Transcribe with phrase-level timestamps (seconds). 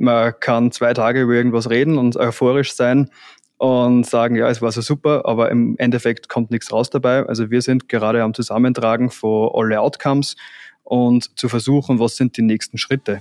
[0.00, 3.10] Man kann zwei Tage über irgendwas reden und euphorisch sein
[3.56, 7.26] und sagen, ja, es war so super, aber im Endeffekt kommt nichts raus dabei.
[7.26, 10.36] Also wir sind gerade am Zusammentragen von alle Outcomes
[10.84, 13.20] und zu versuchen, was sind die nächsten Schritte.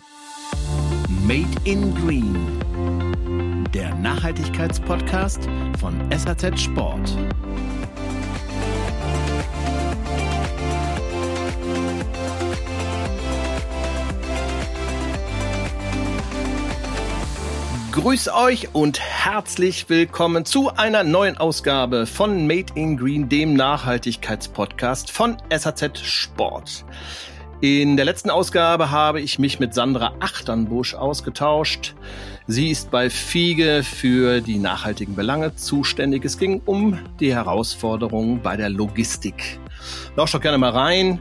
[1.26, 2.36] Made in Green,
[3.74, 5.50] der Nachhaltigkeitspodcast
[5.80, 7.18] von SAZ Sport.
[17.98, 25.10] Grüß euch und herzlich willkommen zu einer neuen Ausgabe von Made in Green, dem Nachhaltigkeitspodcast
[25.10, 26.86] von SAZ Sport.
[27.60, 31.96] In der letzten Ausgabe habe ich mich mit Sandra Achternbusch ausgetauscht.
[32.46, 36.24] Sie ist bei Fiege für die nachhaltigen Belange zuständig.
[36.24, 39.60] Es ging um die Herausforderungen bei der Logistik.
[40.16, 41.20] Lauscht doch gerne mal rein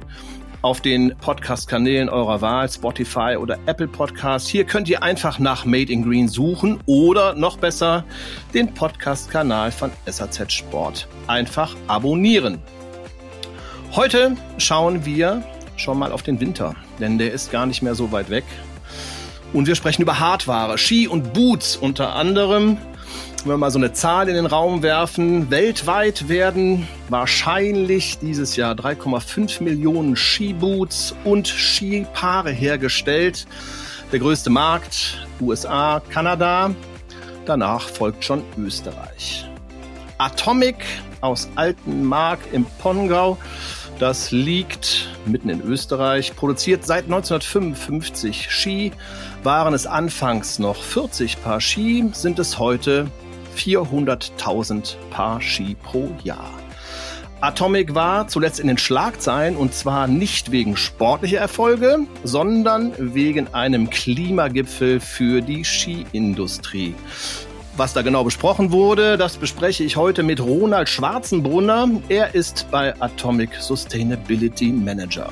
[0.67, 4.49] auf den Podcast-Kanälen eurer Wahl, Spotify oder Apple Podcast.
[4.49, 8.03] Hier könnt ihr einfach nach Made in Green suchen oder noch besser
[8.53, 12.59] den Podcast-Kanal von SAZ Sport einfach abonnieren.
[13.93, 15.45] Heute schauen wir
[15.77, 18.45] schon mal auf den Winter, denn der ist gar nicht mehr so weit weg.
[19.53, 22.77] Und wir sprechen über Hardware, Ski und Boots unter anderem
[23.47, 28.75] wenn wir mal so eine Zahl in den Raum werfen, weltweit werden wahrscheinlich dieses Jahr
[28.75, 33.47] 3,5 Millionen Skiboots und Skipaare hergestellt.
[34.11, 36.75] Der größte Markt USA, Kanada.
[37.45, 39.49] Danach folgt schon Österreich.
[40.19, 40.85] Atomic
[41.21, 43.39] aus Altenmark im Pongau.
[44.01, 48.91] Das liegt mitten in Österreich, produziert seit 1955 Ski.
[49.45, 53.07] Waren es anfangs noch 40 Paar Ski, sind es heute
[53.57, 56.51] 400.000 Paar Ski pro Jahr.
[57.41, 63.91] Atomic war zuletzt in den Schlagzeilen und zwar nicht wegen sportlicher Erfolge, sondern wegen einem
[63.91, 66.95] Klimagipfel für die Skiindustrie.
[67.77, 71.91] Was da genau besprochen wurde, das bespreche ich heute mit Ronald Schwarzenbrunner.
[72.09, 75.31] Er ist bei Atomic Sustainability Manager.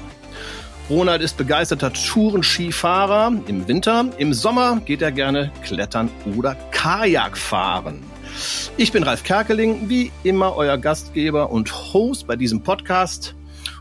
[0.91, 4.05] Ronald ist begeisterter Tourenskifahrer im Winter.
[4.19, 8.03] Im Sommer geht er gerne klettern oder Kajak fahren.
[8.77, 13.35] Ich bin Ralf Kerkeling, wie immer euer Gastgeber und Host bei diesem Podcast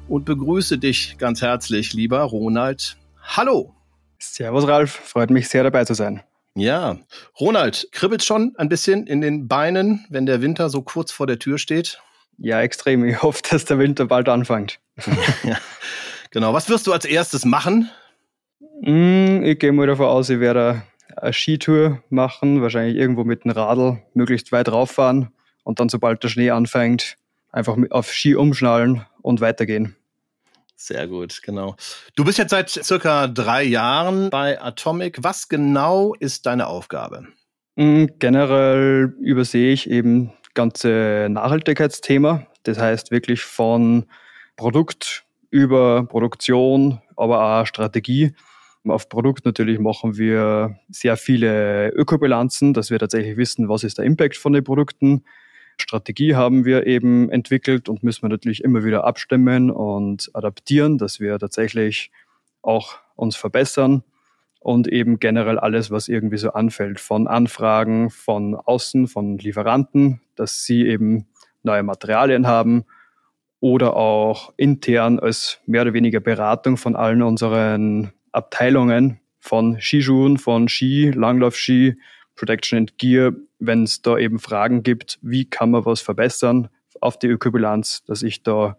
[0.08, 2.98] und begrüße dich ganz herzlich, lieber Ronald.
[3.22, 3.74] Hallo.
[4.20, 4.92] Servus, Ralf.
[4.92, 6.22] Freut mich sehr dabei zu sein.
[6.56, 7.00] Ja,
[7.40, 11.40] Ronald, kribbelt schon ein bisschen in den Beinen, wenn der Winter so kurz vor der
[11.40, 12.00] Tür steht?
[12.38, 13.04] Ja, extrem.
[13.06, 14.80] Ich hoffe, dass der Winter bald anfängt.
[15.44, 15.58] ja,
[16.30, 16.54] genau.
[16.54, 17.90] Was wirst du als erstes machen?
[18.82, 20.84] Mm, ich gehe mal davon aus, ich werde
[21.24, 25.30] eine Skitour machen, wahrscheinlich irgendwo mit dem Radl möglichst weit rauffahren
[25.64, 27.18] und dann, sobald der Schnee anfängt,
[27.52, 29.96] einfach auf Ski umschnallen und weitergehen.
[30.76, 31.76] Sehr gut, genau.
[32.16, 35.20] Du bist jetzt seit circa drei Jahren bei Atomic.
[35.22, 37.28] Was genau ist deine Aufgabe?
[37.76, 42.48] Mm, generell übersehe ich eben ganze Nachhaltigkeitsthema.
[42.64, 44.06] Das heißt wirklich von
[44.58, 48.34] Produkt über Produktion, aber auch Strategie
[48.86, 54.06] auf Produkt natürlich machen wir sehr viele Ökobilanzen, dass wir tatsächlich wissen, was ist der
[54.06, 55.24] Impact von den Produkten.
[55.78, 61.20] Strategie haben wir eben entwickelt und müssen wir natürlich immer wieder abstimmen und adaptieren, dass
[61.20, 62.12] wir tatsächlich
[62.62, 64.04] auch uns verbessern
[64.60, 70.64] und eben generell alles, was irgendwie so anfällt, von Anfragen von außen, von Lieferanten, dass
[70.64, 71.28] sie eben
[71.64, 72.86] neue Materialien haben
[73.60, 80.68] oder auch intern als mehr oder weniger Beratung von allen unseren Abteilungen von Skischuhen, von
[80.68, 81.98] Ski, Langlaufski,
[82.36, 87.18] Protection and Gear, wenn es da eben Fragen gibt, wie kann man was verbessern auf
[87.18, 88.78] die Ökobilanz, dass ich da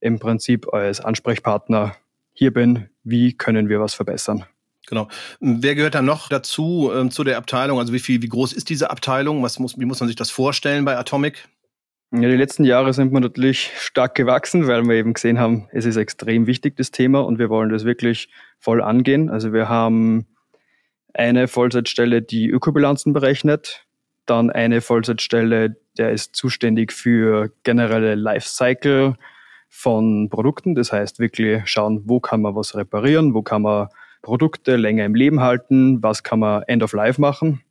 [0.00, 1.96] im Prinzip als Ansprechpartner
[2.32, 4.44] hier bin, wie können wir was verbessern.
[4.86, 5.08] Genau.
[5.40, 7.78] Wer gehört da noch dazu, ähm, zu der Abteilung?
[7.78, 9.42] Also wie viel, wie groß ist diese Abteilung?
[9.42, 11.48] Was muss, wie muss man sich das vorstellen bei Atomic?
[12.12, 15.84] Ja, die letzten Jahre sind wir natürlich stark gewachsen, weil wir eben gesehen haben, es
[15.84, 18.28] ist extrem wichtig, das Thema, und wir wollen das wirklich
[18.58, 19.30] voll angehen.
[19.30, 20.26] Also wir haben
[21.14, 23.86] eine Vollzeitstelle, die Ökobilanzen berechnet,
[24.26, 29.14] dann eine Vollzeitstelle, der ist zuständig für generelle Lifecycle
[29.68, 30.74] von Produkten.
[30.74, 33.86] Das heißt wirklich schauen, wo kann man was reparieren, wo kann man
[34.22, 37.62] Produkte länger im Leben halten, was kann man End of Life machen,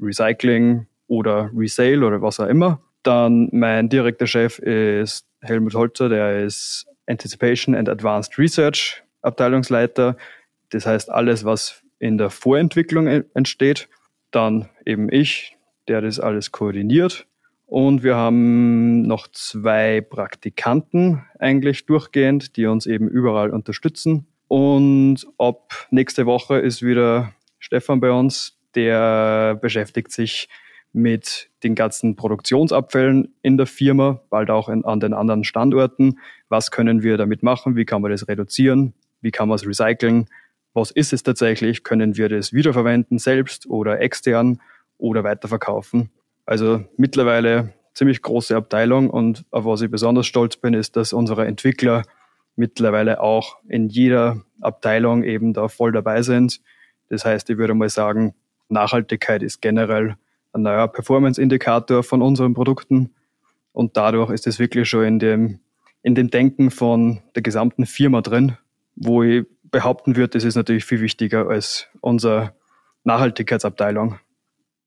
[0.00, 2.80] Recycling oder Resale oder was auch immer.
[3.02, 10.16] Dann mein direkter Chef ist Helmut Holzer, der ist Anticipation and Advanced Research Abteilungsleiter.
[10.70, 13.88] Das heißt, alles, was in der Vorentwicklung entsteht.
[14.30, 15.56] Dann eben ich,
[15.88, 17.26] der das alles koordiniert.
[17.66, 24.26] Und wir haben noch zwei Praktikanten eigentlich durchgehend, die uns eben überall unterstützen.
[24.48, 30.48] Und ab nächste Woche ist wieder Stefan bei uns, der beschäftigt sich
[30.92, 36.18] mit den ganzen Produktionsabfällen in der Firma, bald auch in, an den anderen Standorten.
[36.48, 37.76] Was können wir damit machen?
[37.76, 38.94] Wie kann man das reduzieren?
[39.20, 40.26] Wie kann man es recyceln?
[40.74, 41.84] Was ist es tatsächlich?
[41.84, 44.60] Können wir das wiederverwenden selbst oder extern
[44.98, 46.10] oder weiterverkaufen?
[46.44, 51.46] Also mittlerweile ziemlich große Abteilung und auf was ich besonders stolz bin, ist, dass unsere
[51.46, 52.02] Entwickler
[52.56, 56.60] mittlerweile auch in jeder Abteilung eben da voll dabei sind.
[57.08, 58.34] Das heißt, ich würde mal sagen,
[58.68, 60.16] Nachhaltigkeit ist generell
[60.52, 63.14] ein neuer Performance-Indikator von unseren Produkten.
[63.72, 65.60] Und dadurch ist es wirklich schon in dem,
[66.02, 68.56] in dem Denken von der gesamten Firma drin,
[68.94, 72.54] wo ich behaupten würde, das ist natürlich viel wichtiger als unsere
[73.04, 74.18] Nachhaltigkeitsabteilung.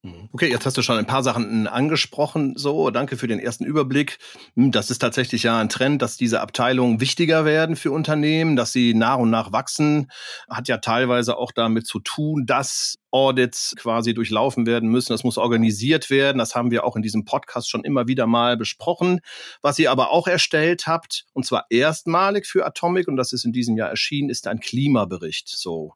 [0.06, 0.28] Mhm.
[0.32, 2.54] Okay, jetzt hast du schon ein paar Sachen angesprochen.
[2.56, 4.18] So, danke für den ersten Überblick.
[4.54, 8.72] Hm, das ist tatsächlich ja ein Trend, dass diese Abteilungen wichtiger werden für Unternehmen, dass
[8.72, 10.10] sie nach und nach wachsen.
[10.48, 15.14] Hat ja teilweise auch damit zu tun, dass Audits quasi durchlaufen werden müssen.
[15.14, 16.36] Das muss organisiert werden.
[16.36, 19.20] Das haben wir auch in diesem Podcast schon immer wieder mal besprochen.
[19.62, 23.52] Was ihr aber auch erstellt habt, und zwar erstmalig für Atomic, und das ist in
[23.52, 25.48] diesem Jahr erschienen, ist ein Klimabericht.
[25.48, 25.94] So.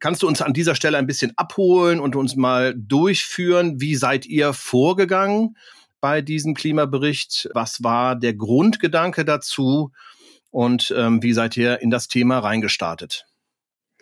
[0.00, 3.80] Kannst du uns an dieser Stelle ein bisschen abholen und uns mal durchführen?
[3.80, 5.56] Wie seid ihr vorgegangen
[6.02, 7.48] bei diesem Klimabericht?
[7.54, 9.92] Was war der Grundgedanke dazu?
[10.50, 13.24] Und ähm, wie seid ihr in das Thema reingestartet?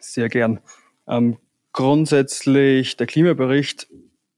[0.01, 0.61] Sehr gern.
[1.07, 1.39] Ähm,
[1.73, 3.89] grundsätzlich, der Klimabericht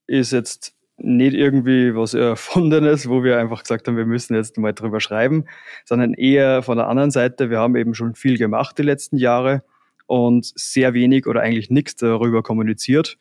[0.06, 4.72] ist jetzt nicht irgendwie was Erfundenes, wo wir einfach gesagt haben, wir müssen jetzt mal
[4.72, 5.46] drüber schreiben,
[5.84, 9.62] sondern eher von der anderen Seite, wir haben eben schon viel gemacht die letzten Jahre
[10.06, 13.16] und sehr wenig oder eigentlich nichts darüber kommuniziert.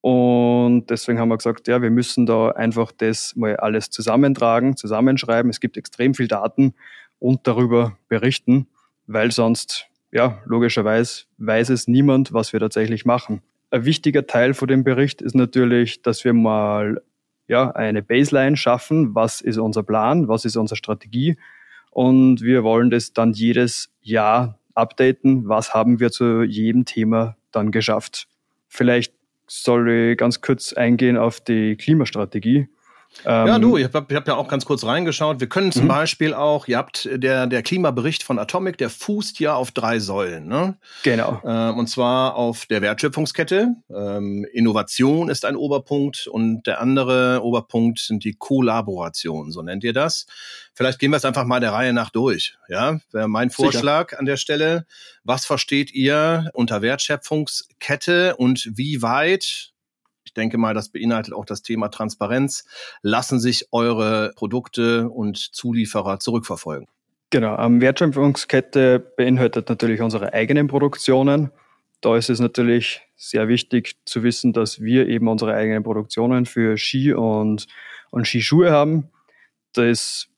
[0.00, 5.50] Und deswegen haben wir gesagt, ja, wir müssen da einfach das mal alles zusammentragen, zusammenschreiben.
[5.50, 6.74] Es gibt extrem viel Daten
[7.18, 8.68] und darüber berichten,
[9.06, 13.42] weil sonst ja, logischerweise weiß es niemand, was wir tatsächlich machen.
[13.70, 17.02] Ein wichtiger Teil von dem Bericht ist natürlich, dass wir mal
[17.48, 19.14] ja, eine Baseline schaffen.
[19.14, 20.28] Was ist unser Plan?
[20.28, 21.36] Was ist unsere Strategie?
[21.90, 25.48] Und wir wollen das dann jedes Jahr updaten.
[25.48, 28.28] Was haben wir zu jedem Thema dann geschafft?
[28.68, 29.14] Vielleicht
[29.46, 32.68] soll ich ganz kurz eingehen auf die Klimastrategie.
[33.24, 35.40] Ja, du, ähm, ich habe hab ja auch ganz kurz reingeschaut.
[35.40, 35.88] Wir können zum mhm.
[35.88, 40.46] Beispiel auch, ihr habt der, der Klimabericht von Atomic, der fußt ja auf drei Säulen.
[40.46, 40.76] Ne?
[41.02, 41.40] Genau.
[41.44, 43.74] Ähm, und zwar auf der Wertschöpfungskette.
[43.90, 49.92] Ähm, Innovation ist ein Oberpunkt und der andere Oberpunkt sind die Kollaborationen, so nennt ihr
[49.92, 50.26] das.
[50.74, 52.56] Vielleicht gehen wir es einfach mal der Reihe nach durch.
[52.68, 54.20] Ja, wäre mein Vorschlag Sicher.
[54.20, 54.86] an der Stelle.
[55.24, 59.72] Was versteht ihr unter Wertschöpfungskette und wie weit
[60.34, 62.64] denke mal, das beinhaltet auch das Thema Transparenz.
[63.02, 66.86] Lassen sich eure Produkte und Zulieferer zurückverfolgen?
[67.30, 71.50] Genau, ähm, Wertschöpfungskette beinhaltet natürlich unsere eigenen Produktionen.
[72.00, 76.76] Da ist es natürlich sehr wichtig zu wissen, dass wir eben unsere eigenen Produktionen für
[76.76, 77.66] Ski und,
[78.10, 79.08] und Skischuhe haben.
[79.72, 80.28] Das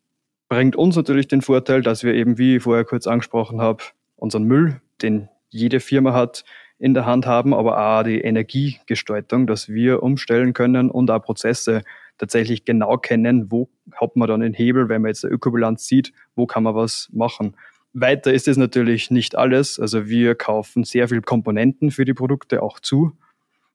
[0.48, 3.84] bringt uns natürlich den Vorteil, dass wir eben, wie ich vorher kurz angesprochen habe,
[4.16, 6.44] unseren Müll, den jede Firma hat,
[6.78, 11.82] in der Hand haben, aber auch die Energiegestaltung, dass wir umstellen können und auch Prozesse
[12.18, 16.12] tatsächlich genau kennen, wo hat man dann den Hebel, wenn man jetzt eine Ökobilanz sieht,
[16.36, 17.56] wo kann man was machen.
[17.92, 19.80] Weiter ist es natürlich nicht alles.
[19.80, 23.12] Also wir kaufen sehr viel Komponenten für die Produkte auch zu.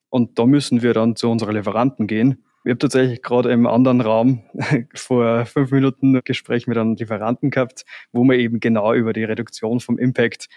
[0.10, 2.44] Und da müssen wir dann zu unseren Lieferanten gehen.
[2.64, 4.44] Ich habe tatsächlich gerade im anderen Raum
[4.94, 7.84] vor fünf Minuten ein Gespräch mit einem Lieferanten gehabt,
[8.14, 10.48] wo wir eben genau über die Reduktion vom Impact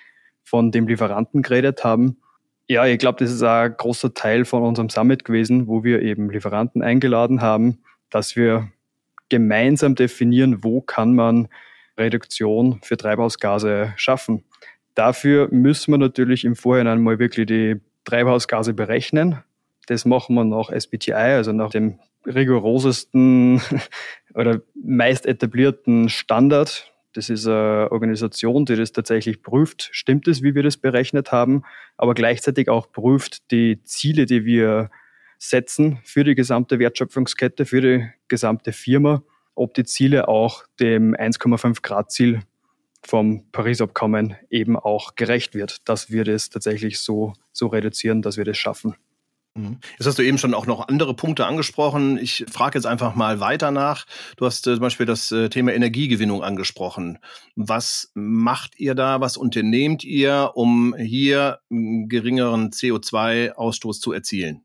[0.45, 2.19] von dem Lieferanten geredet haben.
[2.69, 6.31] Ja, ich glaube, das ist ein großer Teil von unserem Summit gewesen, wo wir eben
[6.31, 7.79] Lieferanten eingeladen haben,
[8.11, 8.69] dass wir
[9.29, 11.49] gemeinsam definieren, wo kann man
[11.97, 14.45] Reduktion für Treibhausgase schaffen.
[14.95, 19.43] Dafür müssen wir natürlich im Vorhinein mal wirklich die Treibhausgase berechnen.
[19.87, 23.61] Das machen wir nach SBTI, also nach dem rigorosesten
[24.35, 30.55] oder meist etablierten Standard, das ist eine Organisation, die das tatsächlich prüft, stimmt es, wie
[30.55, 31.63] wir das berechnet haben,
[31.97, 34.91] aber gleichzeitig auch prüft die Ziele, die wir
[35.39, 39.23] setzen für die gesamte Wertschöpfungskette, für die gesamte Firma,
[39.55, 42.41] ob die Ziele auch dem 1,5 Grad Ziel
[43.03, 48.45] vom Paris-Abkommen eben auch gerecht wird, dass wir das tatsächlich so, so reduzieren, dass wir
[48.45, 48.95] das schaffen.
[49.57, 49.79] Mhm.
[49.99, 52.19] Jetzt hast du eben schon auch noch andere Punkte angesprochen.
[52.19, 54.07] Ich frage jetzt einfach mal weiter nach.
[54.37, 57.19] Du hast äh, zum Beispiel das äh, Thema Energiegewinnung angesprochen.
[57.55, 59.21] Was macht ihr da?
[59.21, 64.63] Was unternehmt ihr, um hier einen geringeren CO2-Ausstoß zu erzielen?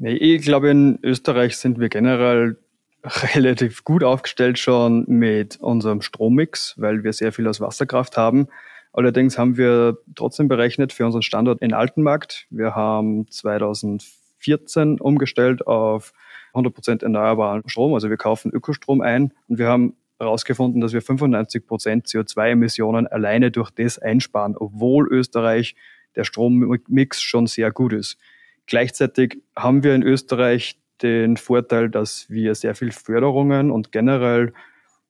[0.00, 2.56] Ich glaube, in Österreich sind wir generell
[3.34, 8.46] relativ gut aufgestellt schon mit unserem Strommix, weil wir sehr viel aus Wasserkraft haben.
[8.92, 12.46] Allerdings haben wir trotzdem berechnet für unseren Standort in Altenmarkt.
[12.50, 14.04] Wir haben 2000
[14.38, 16.12] 2014 umgestellt auf
[16.54, 17.94] 100% erneuerbaren Strom.
[17.94, 23.70] Also wir kaufen Ökostrom ein und wir haben herausgefunden, dass wir 95% CO2-Emissionen alleine durch
[23.70, 25.76] das einsparen, obwohl Österreich
[26.16, 28.18] der Strommix schon sehr gut ist.
[28.66, 34.52] Gleichzeitig haben wir in Österreich den Vorteil, dass wir sehr viel Förderungen und generell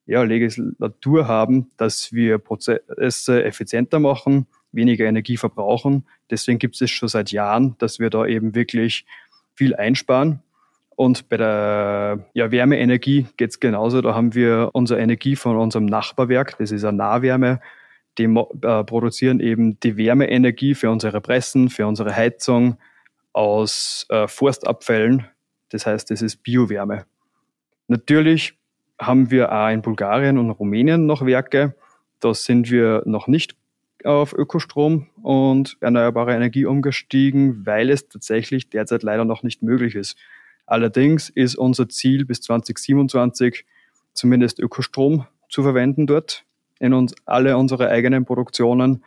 [0.09, 6.07] ja, Legislatur haben, dass wir Prozesse effizienter machen, weniger Energie verbrauchen.
[6.31, 9.05] Deswegen gibt es schon seit Jahren, dass wir da eben wirklich
[9.55, 10.43] viel einsparen.
[10.97, 14.01] Und bei der ja, Wärmeenergie geht es genauso.
[14.01, 17.61] Da haben wir unsere Energie von unserem Nachbarwerk, das ist eine Nahwärme,
[18.17, 22.79] die äh, produzieren eben die Wärmeenergie für unsere Pressen, für unsere Heizung
[23.35, 25.27] aus äh, Forstabfällen.
[25.69, 27.05] Das heißt, das ist Biowärme.
[27.89, 28.59] Natürlich
[28.99, 31.75] haben wir auch in Bulgarien und Rumänien noch Werke.
[32.21, 33.57] Da sind wir noch nicht
[34.05, 40.17] auf Ökostrom und erneuerbare Energie umgestiegen, weil es tatsächlich derzeit leider noch nicht möglich ist.
[40.67, 43.65] Allerdings ist unser Ziel bis 2027
[44.13, 46.45] zumindest Ökostrom zu verwenden dort
[46.79, 49.05] in uns alle unsere eigenen Produktionen.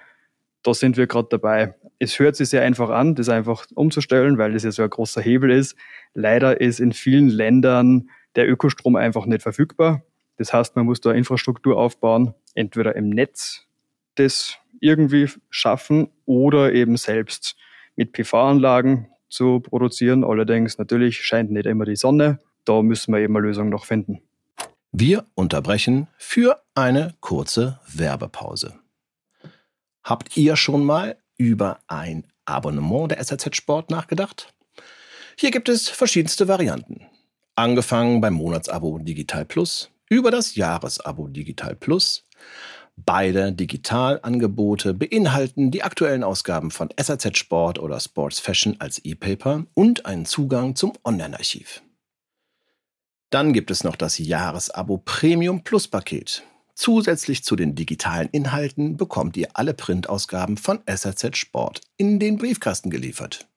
[0.63, 1.75] Da sind wir gerade dabei.
[1.99, 5.21] Es hört sich sehr einfach an, das einfach umzustellen, weil das ja so ein großer
[5.21, 5.75] Hebel ist.
[6.13, 10.03] Leider ist in vielen Ländern der Ökostrom einfach nicht verfügbar.
[10.37, 13.67] Das heißt, man muss da Infrastruktur aufbauen, entweder im Netz
[14.15, 17.55] das irgendwie schaffen oder eben selbst
[17.95, 20.23] mit PV-Anlagen zu produzieren.
[20.23, 22.39] Allerdings natürlich scheint nicht immer die Sonne.
[22.65, 24.21] Da müssen wir eben eine Lösung noch finden.
[24.91, 28.73] Wir unterbrechen für eine kurze Werbepause.
[30.03, 34.53] Habt ihr schon mal über ein Abonnement der SAZ Sport nachgedacht?
[35.37, 37.05] Hier gibt es verschiedenste Varianten.
[37.55, 42.25] Angefangen beim Monatsabo Digital Plus, über das Jahresabo Digital Plus.
[42.95, 50.05] Beide Digitalangebote beinhalten die aktuellen Ausgaben von SAZ Sport oder Sports Fashion als E-Paper und
[50.05, 51.81] einen Zugang zum Online-Archiv.
[53.31, 56.43] Dann gibt es noch das Jahresabo Premium Plus Paket.
[56.73, 62.89] Zusätzlich zu den digitalen Inhalten bekommt ihr alle Printausgaben von SRZ Sport in den Briefkasten
[62.89, 63.47] geliefert.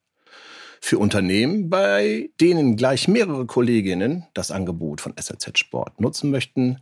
[0.87, 6.79] Für Unternehmen, bei denen gleich mehrere Kolleginnen das Angebot von SRZ Sport nutzen möchten,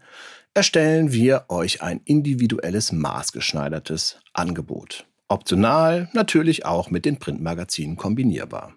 [0.53, 5.05] erstellen wir euch ein individuelles maßgeschneidertes Angebot.
[5.29, 8.73] Optional natürlich auch mit den Printmagazinen kombinierbar.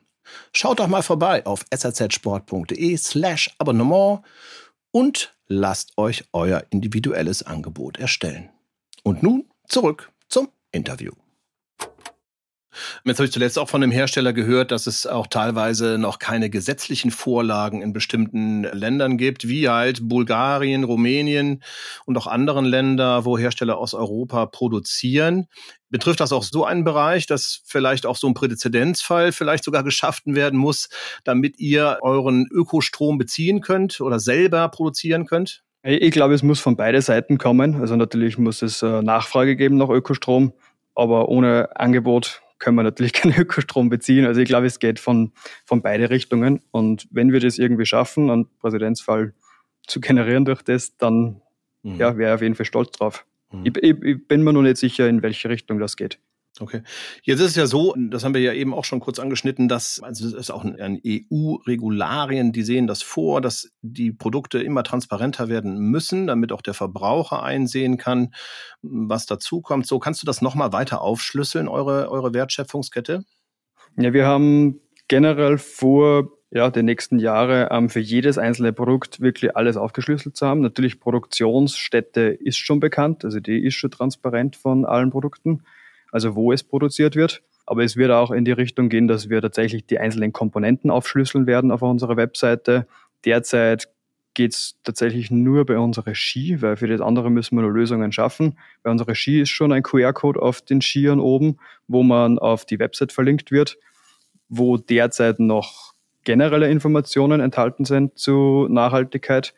[0.53, 4.21] Schaut doch mal vorbei auf sazsport.de slash Abonnement
[4.93, 8.51] und lasst euch euer individuelles Angebot erstellen.
[9.03, 11.11] Und nun zurück zum Interview.
[13.05, 16.51] Jetzt habe ich zuletzt auch von dem Hersteller gehört, dass es auch teilweise noch keine
[16.51, 21.63] gesetzlichen Vorlagen in bestimmten Ländern gibt, wie halt Bulgarien, Rumänien
[22.05, 25.47] und auch anderen Länder, wo Hersteller aus Europa produzieren.
[25.89, 30.35] Betrifft das auch so einen Bereich, dass vielleicht auch so ein Präzedenzfall vielleicht sogar geschaffen
[30.35, 30.89] werden muss,
[31.25, 35.63] damit ihr euren Ökostrom beziehen könnt oder selber produzieren könnt?
[35.89, 37.77] Ich glaube, es muss von beiden Seiten kommen.
[37.77, 40.53] Also natürlich muss es äh, Nachfrage geben nach Ökostrom,
[40.97, 44.27] aber ohne Angebot können wir natürlich keinen Ökostrom beziehen.
[44.27, 45.33] Also ich glaube, es geht von,
[45.65, 46.61] von beide Richtungen.
[46.71, 49.35] Und wenn wir das irgendwie schaffen, einen Präzedenzfall
[49.87, 51.43] zu generieren durch das, dann
[51.83, 51.97] mhm.
[51.97, 53.27] ja, wäre ich auf jeden Fall stolz drauf.
[53.53, 53.67] Mhm.
[53.67, 56.19] Ich, ich, ich bin mir noch nicht sicher, in welche Richtung das geht.
[56.59, 56.83] Okay.
[57.23, 60.01] Jetzt ist es ja so, das haben wir ja eben auch schon kurz angeschnitten, dass,
[60.01, 65.49] also das ist auch ein EU-Regularien, die sehen das vor, dass die Produkte immer transparenter
[65.49, 68.33] werden müssen, damit auch der Verbraucher einsehen kann,
[68.81, 69.87] was dazukommt.
[69.87, 73.25] So, kannst du das nochmal weiter aufschlüsseln, eure, eure Wertschöpfungskette?
[73.99, 79.57] Ja, wir haben generell vor, ja, die nächsten Jahre ähm, für jedes einzelne Produkt wirklich
[79.57, 80.63] alles aufgeschlüsselt zu haben.
[80.63, 85.63] Natürlich Produktionsstätte ist schon bekannt, also die ist schon transparent von allen Produkten
[86.17, 87.43] also wo es produziert wird.
[87.67, 91.47] Aber es wird auch in die Richtung gehen, dass wir tatsächlich die einzelnen Komponenten aufschlüsseln
[91.47, 92.87] werden auf unserer Webseite.
[93.27, 93.91] Derzeit
[94.33, 98.13] geht es tatsächlich nur bei unserer Ski, weil für das andere müssen wir nur Lösungen
[98.13, 98.57] schaffen.
[98.83, 102.79] Bei unserer Ski ist schon ein QR-Code auf den Skiern oben, wo man auf die
[102.79, 103.77] Website verlinkt wird,
[104.49, 105.93] wo derzeit noch
[106.25, 109.53] generelle Informationen enthalten sind zu Nachhaltigkeit.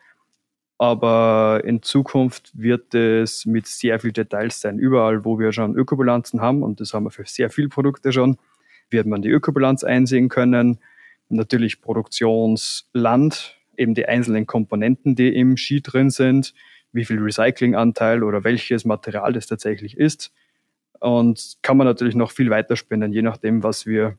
[0.79, 4.79] Aber in Zukunft wird es mit sehr viel Details sein.
[4.79, 8.39] Überall, wo wir schon Ökobilanzen haben, und das haben wir für sehr viele Produkte schon,
[8.89, 10.79] wird man die Ökobilanz einsehen können.
[11.29, 16.55] Natürlich Produktionsland, eben die einzelnen Komponenten, die im Ski drin sind,
[16.93, 20.33] wie viel Recyclinganteil oder welches Material das tatsächlich ist.
[21.01, 24.17] Und kann man natürlich noch viel weiter spinnen, je nachdem, was wir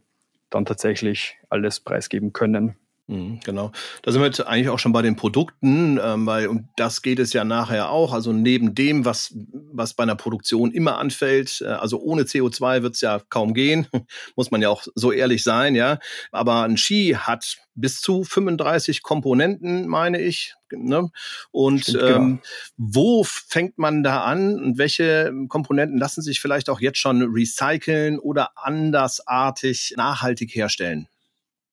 [0.49, 2.75] dann tatsächlich alles preisgeben können.
[3.09, 3.71] Mhm, genau.
[4.03, 7.17] Da sind wir jetzt eigentlich auch schon bei den Produkten, ähm, weil um das geht
[7.17, 8.13] es ja nachher auch.
[8.13, 9.33] Also neben dem, was,
[9.73, 13.87] was bei einer Produktion immer anfällt, äh, also ohne CO2 wird es ja kaum gehen,
[14.35, 15.97] muss man ja auch so ehrlich sein, ja.
[16.31, 20.53] Aber ein Ski hat bis zu 35 Komponenten, meine ich.
[20.71, 21.09] Ne?
[21.49, 22.15] Und Stimmt, genau.
[22.15, 22.39] ähm,
[22.77, 28.19] wo fängt man da an und welche Komponenten lassen sich vielleicht auch jetzt schon recyceln
[28.19, 31.07] oder andersartig nachhaltig herstellen?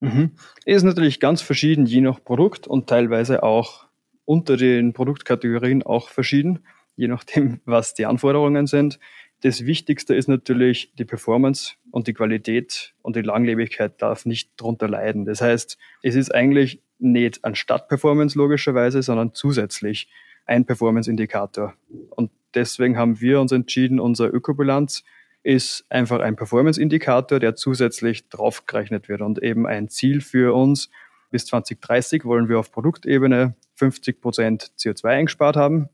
[0.00, 0.32] Mhm.
[0.64, 3.86] Ist natürlich ganz verschieden, je nach Produkt und teilweise auch
[4.24, 6.60] unter den Produktkategorien auch verschieden,
[6.96, 8.98] je nachdem, was die Anforderungen sind.
[9.42, 14.88] Das Wichtigste ist natürlich die Performance und die Qualität und die Langlebigkeit darf nicht darunter
[14.88, 15.24] leiden.
[15.24, 20.08] Das heißt, es ist eigentlich nicht anstatt Performance logischerweise, sondern zusätzlich
[20.46, 21.74] ein Performance-Indikator.
[22.10, 25.04] Und deswegen haben wir uns entschieden, unsere Ökobilanz
[25.46, 30.90] ist einfach ein Performance-Indikator, der zusätzlich draufgerechnet wird und eben ein Ziel für uns.
[31.30, 35.88] Bis 2030 wollen wir auf Produktebene 50 Prozent CO2 eingespart haben.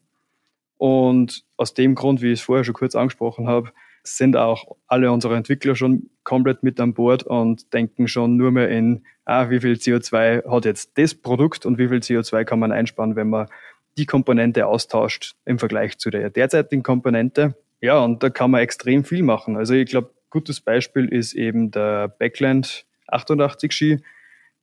[0.78, 3.73] Und aus dem Grund, wie ich es vorher schon kurz angesprochen habe,
[4.04, 8.71] sind auch alle unsere Entwickler schon komplett mit an Bord und denken schon nur mehr
[8.71, 12.73] in, ah, wie viel CO2 hat jetzt das Produkt und wie viel CO2 kann man
[12.73, 13.49] einsparen, wenn man
[13.99, 17.54] die Komponente austauscht im Vergleich zu der derzeitigen Komponente.
[17.82, 19.56] Ja, und da kann man extrem viel machen.
[19.56, 23.98] Also ich glaube, gutes Beispiel ist eben der Backland 88 Ski.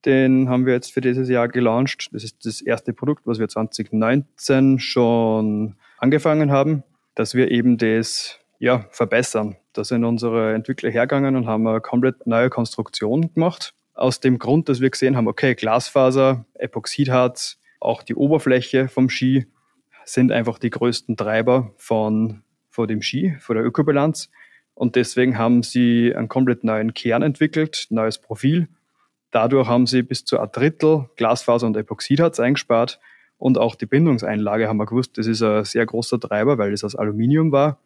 [0.06, 2.10] Den haben wir jetzt für dieses Jahr gelauncht.
[2.14, 6.84] Das ist das erste Produkt, was wir 2019 schon angefangen haben,
[7.14, 9.58] dass wir eben das ja, verbessern.
[9.74, 13.74] Da sind unsere Entwickler hergegangen und haben eine komplett neue Konstruktion gemacht.
[13.96, 19.46] Aus dem Grund, dass wir gesehen haben, okay, Glasfaser, Epoxidharz, auch die Oberfläche vom Ski
[20.06, 24.30] sind einfach die größten Treiber von vor dem Ski, vor der Ökobilanz.
[24.74, 28.70] Und deswegen haben sie einen komplett neuen Kern entwickelt, neues Profil.
[29.32, 33.00] Dadurch haben sie bis zu ein Drittel Glasfaser und Epoxidharz eingespart.
[33.38, 36.84] Und auch die Bindungseinlage haben wir gewusst, das ist ein sehr großer Treiber, weil es
[36.84, 37.80] aus Aluminium war.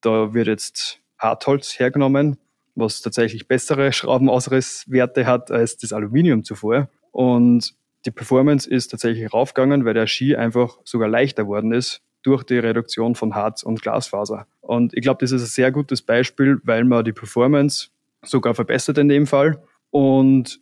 [0.00, 2.38] Da wird jetzt Hartholz hergenommen,
[2.74, 6.88] was tatsächlich bessere Schraubenausrisswerte hat als das Aluminium zuvor.
[7.12, 7.74] Und
[8.06, 12.58] die Performance ist tatsächlich raufgegangen, weil der Ski einfach sogar leichter worden ist durch die
[12.58, 14.46] Reduktion von Harz und Glasfaser.
[14.60, 17.88] Und ich glaube, das ist ein sehr gutes Beispiel, weil man die Performance
[18.22, 20.60] sogar verbessert in dem Fall und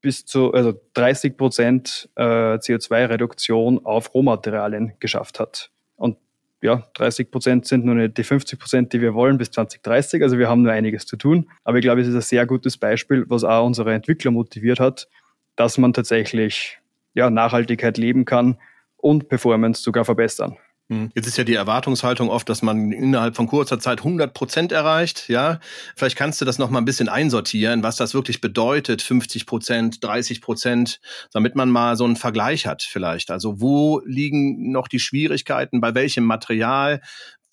[0.00, 5.70] bis zu also 30 Prozent äh, CO2-Reduktion auf Rohmaterialien geschafft hat.
[5.96, 6.16] Und
[6.62, 10.22] ja, 30 Prozent sind nur nicht die 50 Prozent, die wir wollen bis 2030.
[10.22, 11.50] Also wir haben nur einiges zu tun.
[11.64, 15.08] Aber ich glaube, es ist ein sehr gutes Beispiel, was auch unsere Entwickler motiviert hat,
[15.56, 16.78] dass man tatsächlich
[17.14, 18.58] ja, Nachhaltigkeit leben kann
[18.96, 20.56] und Performance sogar verbessern.
[20.90, 21.10] Hm.
[21.14, 25.28] Jetzt ist ja die Erwartungshaltung oft, dass man innerhalb von kurzer Zeit 100 Prozent erreicht.
[25.28, 25.60] Ja,
[25.94, 30.02] vielleicht kannst du das noch mal ein bisschen einsortieren, was das wirklich bedeutet, 50 Prozent,
[30.02, 31.00] 30 Prozent,
[31.32, 33.30] damit man mal so einen Vergleich hat vielleicht.
[33.30, 37.00] Also wo liegen noch die Schwierigkeiten, bei welchem Material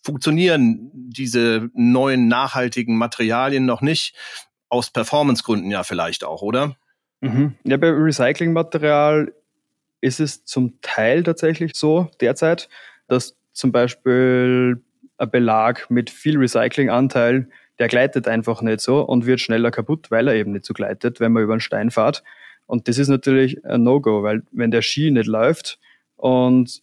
[0.04, 4.15] funktionieren diese neuen nachhaltigen Materialien noch nicht?
[4.69, 6.76] Aus Performancegründen ja vielleicht auch, oder?
[7.21, 7.54] Mhm.
[7.65, 9.32] Ja, bei Recyclingmaterial
[10.02, 12.67] ist es zum Teil tatsächlich so derzeit
[13.08, 14.82] dass zum Beispiel
[15.17, 20.28] ein Belag mit viel Recyclinganteil, der gleitet einfach nicht so und wird schneller kaputt, weil
[20.28, 22.24] er eben nicht so gleitet, wenn man über einen Stein fährt.
[22.65, 25.80] Und das ist natürlich ein No-Go, weil wenn der Ski nicht läuft
[26.15, 26.82] und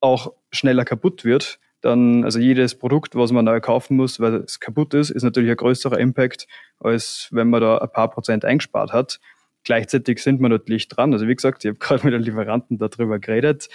[0.00, 4.60] auch schneller kaputt wird, dann, also jedes Produkt, was man neu kaufen muss, weil es
[4.60, 6.46] kaputt ist, ist natürlich ein größerer Impact,
[6.78, 9.20] als wenn man da ein paar Prozent eingespart hat.
[9.64, 11.12] Gleichzeitig sind wir natürlich dran.
[11.12, 13.68] Also wie gesagt, ich habe gerade mit den Lieferanten darüber geredet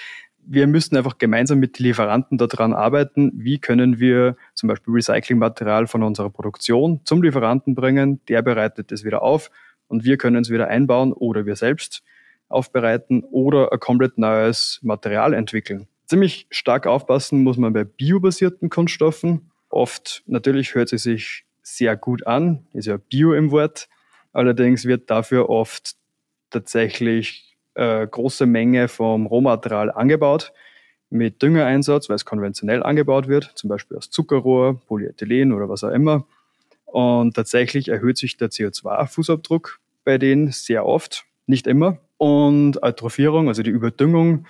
[0.47, 5.87] wir müssen einfach gemeinsam mit den Lieferanten daran arbeiten, wie können wir zum Beispiel Recyclingmaterial
[5.87, 9.51] von unserer Produktion zum Lieferanten bringen, der bereitet es wieder auf
[9.87, 12.03] und wir können es wieder einbauen oder wir selbst
[12.47, 15.87] aufbereiten oder ein komplett neues Material entwickeln.
[16.05, 19.51] Ziemlich stark aufpassen muss man bei biobasierten Kunststoffen.
[19.69, 23.89] Oft natürlich hört sie sich sehr gut an, ist ja Bio im Wort.
[24.31, 25.95] Allerdings wird dafür oft
[26.51, 27.44] tatsächlich
[27.75, 30.53] äh, große Menge vom Rohmaterial angebaut
[31.09, 35.91] mit Düngereinsatz, weil es konventionell angebaut wird, zum Beispiel aus Zuckerrohr, Polyethylen oder was auch
[35.91, 36.25] immer.
[36.85, 41.99] Und tatsächlich erhöht sich der CO2-Fußabdruck bei denen sehr oft, nicht immer.
[42.17, 44.47] Und Eutrophierung, also die Überdüngung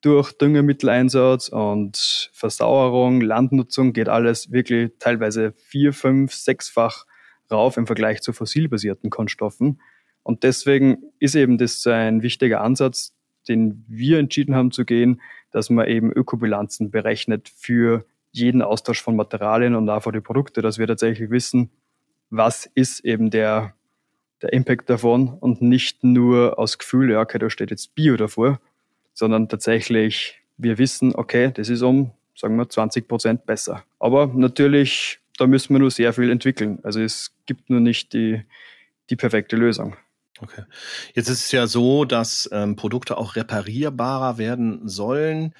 [0.00, 7.06] durch Düngemitteleinsatz und Versauerung, Landnutzung geht alles wirklich teilweise vier, fünf, sechsfach
[7.50, 9.80] rauf im Vergleich zu fossilbasierten Kunststoffen.
[10.22, 13.14] Und deswegen ist eben das ein wichtiger Ansatz,
[13.48, 19.16] den wir entschieden haben zu gehen, dass man eben Ökobilanzen berechnet für jeden Austausch von
[19.16, 21.70] Materialien und auch für die Produkte, dass wir tatsächlich wissen,
[22.28, 23.74] was ist eben der
[24.42, 28.60] der Impact davon und nicht nur aus Gefühl, ja, okay, da steht jetzt Bio davor,
[29.12, 33.84] sondern tatsächlich wir wissen, okay, das ist um, sagen wir, 20 Prozent besser.
[33.98, 36.78] Aber natürlich, da müssen wir nur sehr viel entwickeln.
[36.82, 38.42] Also es gibt nur nicht die,
[39.08, 39.96] die perfekte Lösung.
[40.42, 40.64] Okay.
[41.14, 45.54] Jetzt ist es ja so, dass ähm, Produkte auch reparierbarer werden sollen.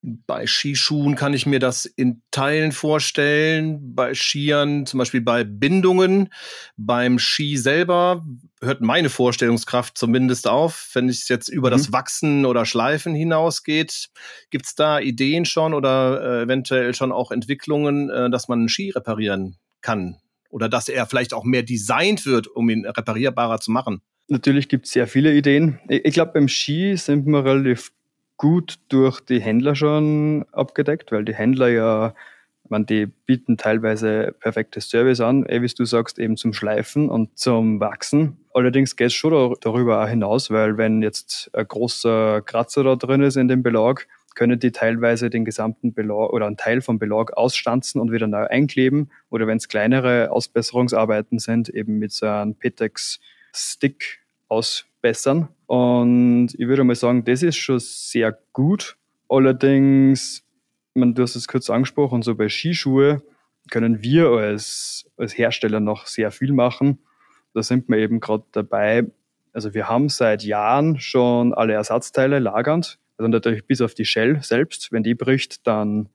[0.00, 6.32] Bei Skischuhen kann ich mir das in Teilen vorstellen, bei Skiern, zum Beispiel bei Bindungen.
[6.76, 8.24] Beim Ski selber
[8.60, 10.90] hört meine Vorstellungskraft zumindest auf.
[10.92, 11.72] Wenn es jetzt über mhm.
[11.72, 14.10] das Wachsen oder Schleifen hinausgeht,
[14.50, 18.68] gibt es da Ideen schon oder äh, eventuell schon auch Entwicklungen, äh, dass man einen
[18.68, 20.20] Ski reparieren kann?
[20.48, 24.00] Oder dass er vielleicht auch mehr designt wird, um ihn reparierbarer zu machen?
[24.28, 25.78] Natürlich gibt es sehr viele Ideen.
[25.88, 27.92] Ich, ich glaube, beim Ski sind wir relativ
[28.36, 32.14] gut durch die Händler schon abgedeckt, weil die Händler ja,
[32.68, 37.38] man, die bieten teilweise perfektes Service an, eh, wie du sagst, eben zum Schleifen und
[37.38, 38.36] zum Wachsen.
[38.52, 43.22] Allerdings geht es schon darüber auch hinaus, weil wenn jetzt ein großer Kratzer da drin
[43.22, 47.36] ist in dem Belag, können die teilweise den gesamten Belag oder einen Teil vom Belag
[47.36, 49.10] ausstanzen und wieder neu einkleben.
[49.30, 52.54] Oder wenn es kleinere Ausbesserungsarbeiten sind, eben mit so einem
[53.58, 55.48] Petex-Stick ausbessern.
[55.66, 58.96] Und ich würde mal sagen, das ist schon sehr gut.
[59.28, 60.44] Allerdings,
[60.94, 63.22] man, du hast es kurz angesprochen, so bei Skischuhe
[63.70, 67.00] können wir als, als Hersteller noch sehr viel machen.
[67.52, 69.06] Da sind wir eben gerade dabei.
[69.52, 72.98] Also wir haben seit Jahren schon alle Ersatzteile lagernd.
[73.18, 74.92] Also natürlich bis auf die Shell selbst.
[74.92, 76.08] Wenn die bricht, dann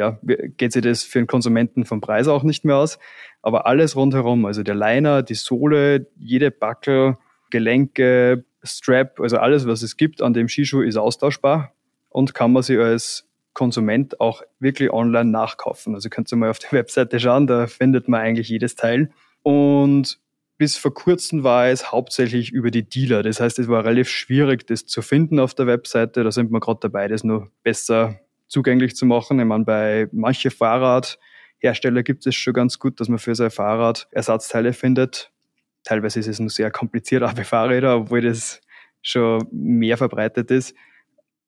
[0.00, 0.18] ja,
[0.56, 2.98] geht sich das für den Konsumenten vom Preis auch nicht mehr aus.
[3.42, 7.16] Aber alles rundherum, also der Liner, die Sohle, jede Backel,
[7.50, 11.72] Gelenke, Strap, also alles, was es gibt an dem Skischuh, ist austauschbar
[12.08, 15.94] und kann man sich als Konsument auch wirklich online nachkaufen.
[15.94, 19.10] Also könnt ihr mal auf der Webseite schauen, da findet man eigentlich jedes Teil.
[19.42, 20.18] Und
[20.58, 23.22] bis vor kurzem war es hauptsächlich über die Dealer.
[23.22, 26.22] Das heißt, es war relativ schwierig, das zu finden auf der Webseite.
[26.22, 29.38] Da sind wir gerade dabei, das noch besser zugänglich zu machen.
[29.38, 34.08] Ich meine, bei manchen Fahrradhersteller gibt es schon ganz gut, dass man für sein Fahrrad
[34.10, 35.32] Ersatzteile findet.
[35.84, 38.60] Teilweise ist es nur sehr kompliziert, auch bei Fahrrädern, obwohl das
[39.02, 40.74] schon mehr verbreitet ist.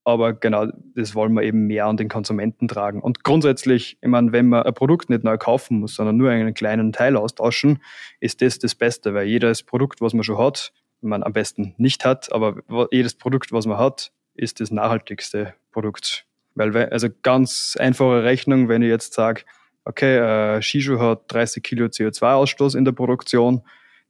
[0.04, 3.00] Aber genau, das wollen wir eben mehr an den Konsumenten tragen.
[3.00, 6.54] Und grundsätzlich, ich meine, wenn man ein Produkt nicht neu kaufen muss, sondern nur einen
[6.54, 7.80] kleinen Teil austauschen,
[8.18, 12.04] ist das das Beste, weil jedes Produkt, was man schon hat, man am besten nicht
[12.04, 16.26] hat, aber jedes Produkt, was man hat, ist das nachhaltigste Produkt.
[16.54, 19.42] Weil, also ganz einfache Rechnung, wenn ich jetzt sage,
[19.84, 23.62] okay, äh, Shishu hat 30 Kilo CO2-Ausstoß in der Produktion,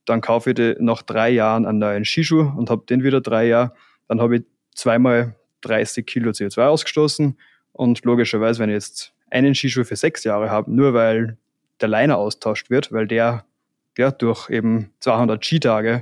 [0.04, 3.46] dann kaufe ich die nach drei Jahren einen neuen Skischuh und habe den wieder drei
[3.46, 3.72] Jahre.
[4.08, 4.42] Dann habe ich
[4.74, 7.38] zweimal 30 Kilo CO2 ausgestoßen.
[7.72, 11.38] Und logischerweise, wenn ich jetzt einen Skischuh für sechs Jahre habe, nur weil
[11.80, 13.44] der Liner austauscht wird, weil der
[13.96, 16.00] ja, durch eben 200 Skitage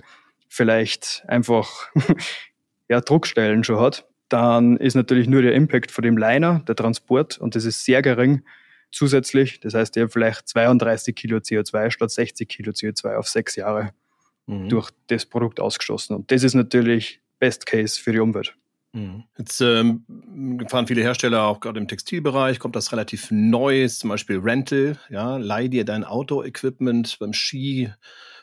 [0.48, 1.88] vielleicht einfach
[2.88, 7.38] ja, Druckstellen schon hat, dann ist natürlich nur der Impact von dem Liner, der Transport,
[7.38, 8.42] und das ist sehr gering,
[8.90, 9.60] zusätzlich.
[9.60, 13.92] Das heißt, ihr habt vielleicht 32 Kilo CO2 statt 60 Kilo CO2 auf sechs Jahre
[14.46, 14.68] mhm.
[14.68, 16.14] durch das Produkt ausgestoßen.
[16.16, 18.54] Und das ist natürlich Best Case für die Umwelt.
[18.92, 19.24] Mhm.
[19.38, 20.04] Jetzt ähm,
[20.68, 25.36] fahren viele Hersteller auch gerade im Textilbereich, kommt das relativ Neues, zum Beispiel Rental, ja,
[25.36, 27.92] leih dir dein Auto-Equipment beim Ski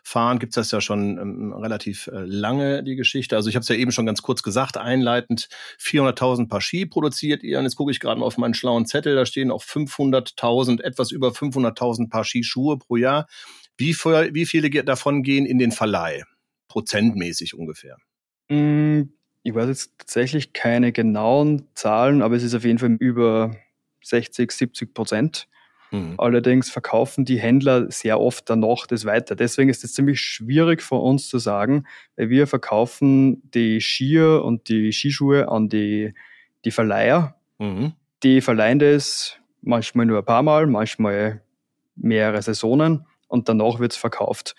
[0.07, 3.35] fahren gibt es das ja schon ähm, relativ äh, lange, die Geschichte.
[3.35, 5.49] Also ich habe es ja eben schon ganz kurz gesagt, einleitend
[5.81, 7.59] 400.000 Paar Ski produziert ihr.
[7.59, 11.11] Und jetzt gucke ich gerade mal auf meinen schlauen Zettel, da stehen auch 500.000, etwas
[11.11, 13.27] über 500.000 Paar Skischuhe pro Jahr.
[13.75, 16.23] Wie, wie viele davon gehen in den Verleih?
[16.69, 17.97] Prozentmäßig ungefähr.
[18.47, 19.09] Mm,
[19.43, 23.57] ich weiß jetzt tatsächlich keine genauen Zahlen, aber es ist auf jeden Fall über
[24.03, 25.47] 60, 70 Prozent.
[25.91, 26.15] Mhm.
[26.17, 29.35] Allerdings verkaufen die Händler sehr oft danach das weiter.
[29.35, 34.69] Deswegen ist es ziemlich schwierig für uns zu sagen, weil wir verkaufen die Skier und
[34.69, 36.13] die Skischuhe an die,
[36.65, 37.35] die Verleiher.
[37.59, 37.93] Mhm.
[38.23, 41.41] Die verleihen das manchmal nur ein paar Mal, manchmal
[41.95, 44.55] mehrere Saisonen und danach wird es verkauft.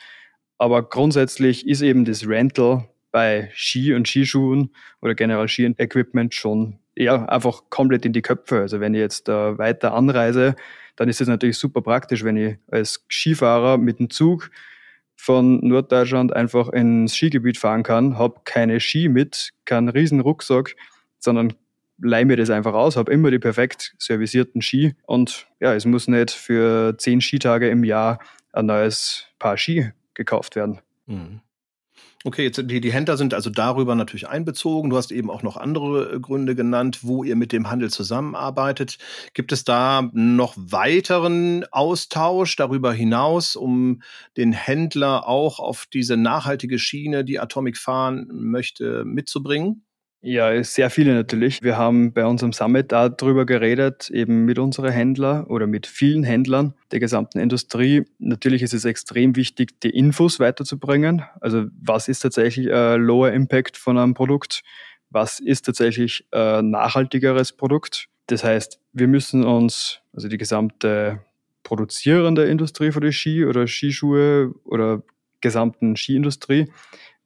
[0.59, 7.25] Aber grundsätzlich ist eben das Rental bei Ski und Skischuhen oder generell Ski-Equipment schon ja,
[7.27, 8.61] einfach komplett in die Köpfe.
[8.61, 10.57] Also wenn ich jetzt äh, weiter anreise,
[10.97, 14.51] dann ist es natürlich super praktisch, wenn ich als Skifahrer mit dem Zug
[15.15, 20.77] von Norddeutschland einfach ins Skigebiet fahren kann, habe keine Ski mit, keinen riesen Rucksack,
[21.19, 21.55] sondern
[22.01, 26.09] leih mir das einfach aus, habe immer die perfekt servisierten Ski und ja, es muss
[26.09, 28.21] nicht für zehn Skitage im Jahr
[28.53, 30.81] ein neues Paar Ski gekauft werden.
[31.07, 31.41] Mhm.
[32.25, 34.91] Okay, jetzt die, die Händler sind also darüber natürlich einbezogen.
[34.91, 38.99] Du hast eben auch noch andere äh, Gründe genannt, wo ihr mit dem Handel zusammenarbeitet.
[39.35, 44.03] Gibt es da noch weiteren Austausch darüber hinaus, um
[44.37, 49.85] den Händler auch auf diese nachhaltige Schiene, die Atomic fahren möchte, mitzubringen?
[50.21, 51.63] Ja, sehr viele natürlich.
[51.63, 56.75] Wir haben bei unserem Summit darüber geredet, eben mit unseren Händlern oder mit vielen Händlern
[56.91, 58.05] der gesamten Industrie.
[58.19, 61.23] Natürlich ist es extrem wichtig, die Infos weiterzubringen.
[61.41, 64.63] Also was ist tatsächlich ein Lower Impact von einem Produkt?
[65.09, 68.09] Was ist tatsächlich ein nachhaltigeres Produkt?
[68.27, 71.21] Das heißt, wir müssen uns, also die gesamte
[71.63, 75.05] produzierende Industrie für die Ski oder Skischuhe oder
[75.41, 76.67] gesamten Skiindustrie,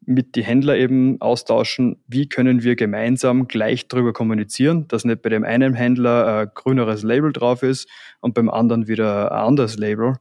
[0.05, 5.29] mit die Händler eben austauschen, wie können wir gemeinsam gleich darüber kommunizieren, dass nicht bei
[5.29, 7.88] dem einen Händler ein grüneres Label drauf ist
[8.21, 10.17] und beim anderen wieder ein anderes Label.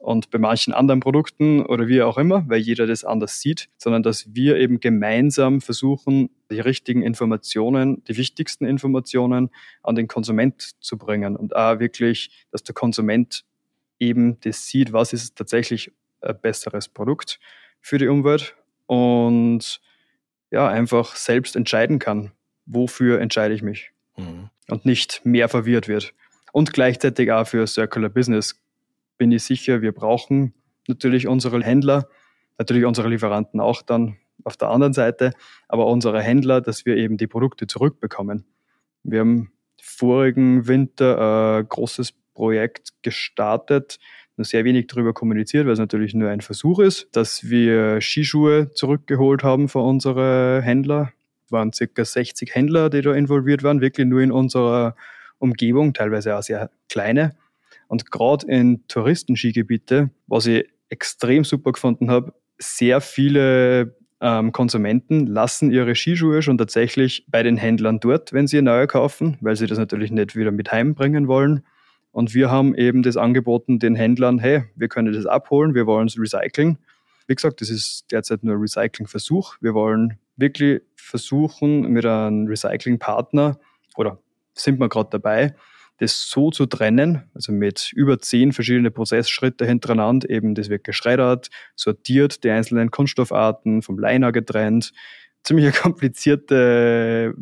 [0.00, 4.04] Und bei manchen anderen Produkten oder wie auch immer, weil jeder das anders sieht, sondern
[4.04, 9.50] dass wir eben gemeinsam versuchen, die richtigen Informationen, die wichtigsten Informationen
[9.82, 13.44] an den Konsument zu bringen und auch wirklich, dass der Konsument
[13.98, 17.40] eben das sieht, was ist tatsächlich ein besseres Produkt
[17.80, 18.54] für die Umwelt
[18.88, 19.80] und
[20.50, 22.32] ja, einfach selbst entscheiden kann,
[22.64, 24.48] wofür entscheide ich mich mhm.
[24.68, 26.14] und nicht mehr verwirrt wird.
[26.52, 28.60] Und gleichzeitig auch für Circular Business
[29.18, 30.54] bin ich sicher, wir brauchen
[30.88, 32.08] natürlich unsere Händler,
[32.56, 35.32] natürlich unsere Lieferanten auch dann auf der anderen Seite,
[35.68, 38.46] aber unsere Händler, dass wir eben die Produkte zurückbekommen.
[39.02, 43.98] Wir haben vorigen Winter ein großes Projekt gestartet,
[44.44, 49.42] sehr wenig darüber kommuniziert, weil es natürlich nur ein Versuch ist, dass wir Skischuhe zurückgeholt
[49.42, 51.12] haben von unseren Händler.
[51.46, 54.94] Es waren circa 60 Händler, die da involviert waren, wirklich nur in unserer
[55.38, 57.36] Umgebung, teilweise auch sehr kleine.
[57.86, 65.70] Und gerade in Touristenskigebiete, was ich extrem super gefunden habe, sehr viele ähm, Konsumenten lassen
[65.70, 69.78] ihre Skischuhe schon tatsächlich bei den Händlern dort, wenn sie neue kaufen, weil sie das
[69.78, 71.64] natürlich nicht wieder mit heimbringen wollen.
[72.10, 76.08] Und wir haben eben das angeboten den Händlern, hey, wir können das abholen, wir wollen
[76.08, 76.78] es recyceln.
[77.26, 79.56] Wie gesagt, das ist derzeit nur ein Recyclingversuch.
[79.60, 83.58] Wir wollen wirklich versuchen, mit einem Recyclingpartner
[83.96, 84.18] oder
[84.54, 85.54] sind wir gerade dabei,
[85.98, 91.48] das so zu trennen, also mit über zehn verschiedene Prozessschritte hintereinander, eben das wird geschreddert,
[91.74, 94.92] sortiert, die einzelnen Kunststoffarten vom Liner getrennt,
[95.42, 97.34] ziemlich eine komplizierte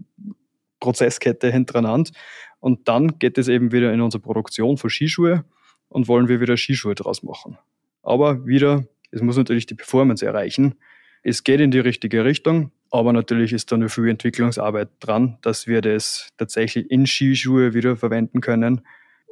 [0.80, 2.10] Prozesskette hintereinander.
[2.60, 5.44] Und dann geht es eben wieder in unsere Produktion von Skischuhe
[5.88, 7.58] und wollen wir wieder Skischuhe draus machen.
[8.02, 10.76] Aber wieder, es muss natürlich die Performance erreichen.
[11.22, 15.66] Es geht in die richtige Richtung, aber natürlich ist da nur viel Entwicklungsarbeit dran, dass
[15.66, 18.82] wir das tatsächlich in Skischuhe wieder verwenden können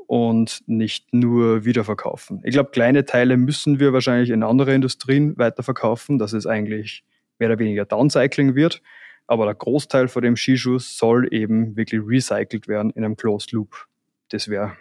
[0.06, 2.40] und nicht nur wiederverkaufen.
[2.44, 7.04] Ich glaube, kleine Teile müssen wir wahrscheinlich in andere Industrien weiterverkaufen, dass es eigentlich
[7.38, 8.82] mehr oder weniger Downcycling wird.
[9.26, 13.87] Aber der Großteil von dem Skischuh soll eben wirklich recycelt werden in einem Closed Loop.
[14.30, 14.76] Das wäre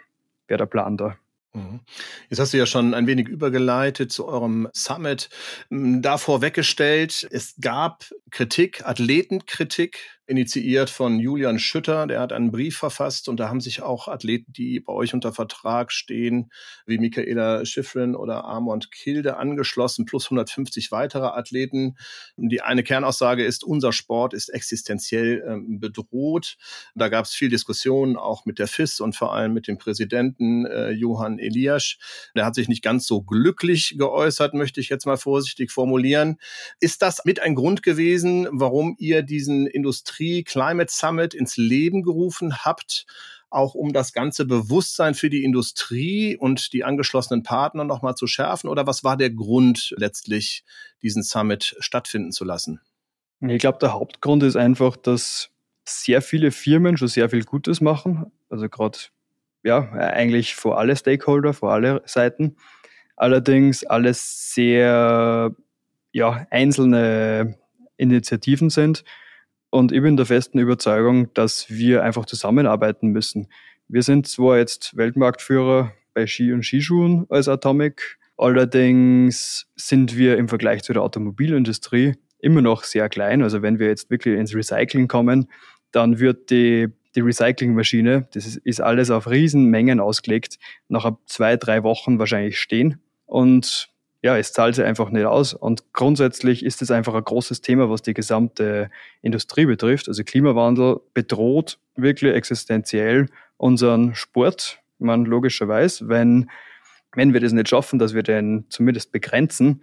[0.48, 1.16] wär der Plan da.
[1.54, 1.80] Mhm.
[2.28, 5.30] Jetzt hast du ja schon ein wenig übergeleitet zu eurem Summit.
[5.70, 12.06] Davor weggestellt, es gab Kritik, Athletenkritik initiiert von Julian Schütter.
[12.06, 15.32] Der hat einen Brief verfasst und da haben sich auch Athleten, die bei euch unter
[15.32, 16.50] Vertrag stehen,
[16.86, 21.96] wie Michaela Schifrin oder Armand Kilde angeschlossen, plus 150 weitere Athleten.
[22.36, 26.56] Die eine Kernaussage ist, unser Sport ist existenziell ähm, bedroht.
[26.94, 30.64] Da gab es viel Diskussionen auch mit der FIS und vor allem mit dem Präsidenten
[30.64, 31.98] äh, Johann Eliasch.
[32.34, 36.38] Der hat sich nicht ganz so glücklich geäußert, möchte ich jetzt mal vorsichtig formulieren.
[36.80, 42.02] Ist das mit ein Grund gewesen, warum ihr diesen Industrie Industrie Climate Summit ins Leben
[42.02, 43.06] gerufen habt,
[43.50, 48.68] auch um das ganze Bewusstsein für die Industrie und die angeschlossenen Partner nochmal zu schärfen?
[48.68, 50.64] Oder was war der Grund letztlich,
[51.02, 52.80] diesen Summit stattfinden zu lassen?
[53.40, 55.50] Ich glaube, der Hauptgrund ist einfach, dass
[55.84, 58.30] sehr viele Firmen schon sehr viel Gutes machen.
[58.48, 58.98] Also gerade,
[59.64, 62.56] ja, eigentlich vor alle Stakeholder, vor alle Seiten.
[63.16, 65.54] Allerdings alles sehr,
[66.12, 67.58] ja, einzelne
[67.96, 69.04] Initiativen sind
[69.74, 73.48] und ich bin der festen Überzeugung, dass wir einfach zusammenarbeiten müssen.
[73.88, 80.48] Wir sind zwar jetzt Weltmarktführer bei Ski und Skischuhen als Atomic, allerdings sind wir im
[80.48, 83.42] Vergleich zu der Automobilindustrie immer noch sehr klein.
[83.42, 85.50] Also wenn wir jetzt wirklich ins Recycling kommen,
[85.90, 91.82] dann wird die, die Recyclingmaschine, das ist, ist alles auf Riesenmengen ausgelegt, nach zwei, drei
[91.82, 93.00] Wochen wahrscheinlich stehen.
[93.26, 93.88] Und
[94.24, 95.52] ja, es zahlt sich einfach nicht aus.
[95.52, 98.88] Und grundsätzlich ist es einfach ein großes Thema, was die gesamte
[99.20, 100.08] Industrie betrifft.
[100.08, 103.26] Also Klimawandel bedroht wirklich existenziell
[103.58, 104.80] unseren Sport.
[104.98, 106.48] Man logischerweise, wenn,
[107.14, 109.82] wenn wir das nicht schaffen, dass wir den zumindest begrenzen,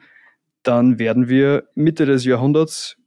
[0.64, 2.98] dann werden wir Mitte des Jahrhunderts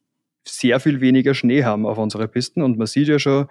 [0.44, 2.62] sehr viel weniger Schnee haben auf unsere Pisten.
[2.62, 3.48] Und man sieht ja schon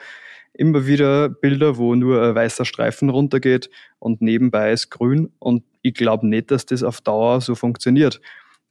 [0.54, 3.70] immer wieder Bilder, wo nur ein weißer Streifen runtergeht
[4.00, 5.34] und nebenbei ist grün.
[5.40, 8.20] Und ich glaube nicht, dass das auf Dauer so funktioniert.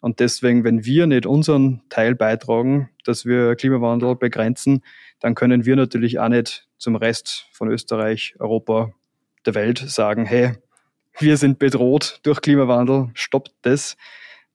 [0.00, 4.82] Und deswegen, wenn wir nicht unseren Teil beitragen, dass wir Klimawandel begrenzen,
[5.20, 8.92] dann können wir natürlich auch nicht zum Rest von Österreich, Europa,
[9.46, 10.54] der Welt sagen, hey,
[11.20, 13.96] wir sind bedroht durch Klimawandel, stoppt das,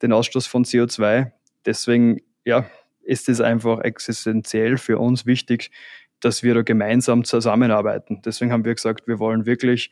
[0.01, 1.31] den Ausstoß von CO2.
[1.65, 2.69] Deswegen, ja,
[3.03, 5.71] ist es einfach existenziell für uns wichtig,
[6.19, 8.21] dass wir da gemeinsam zusammenarbeiten.
[8.25, 9.91] Deswegen haben wir gesagt, wir wollen wirklich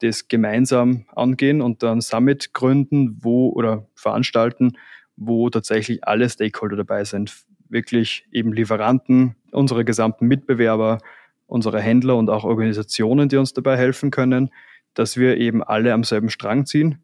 [0.00, 4.76] das gemeinsam angehen und dann Summit gründen, wo oder veranstalten,
[5.16, 7.44] wo tatsächlich alle Stakeholder dabei sind.
[7.68, 10.98] Wirklich eben Lieferanten, unsere gesamten Mitbewerber,
[11.46, 14.50] unsere Händler und auch Organisationen, die uns dabei helfen können,
[14.94, 16.98] dass wir eben alle am selben Strang ziehen.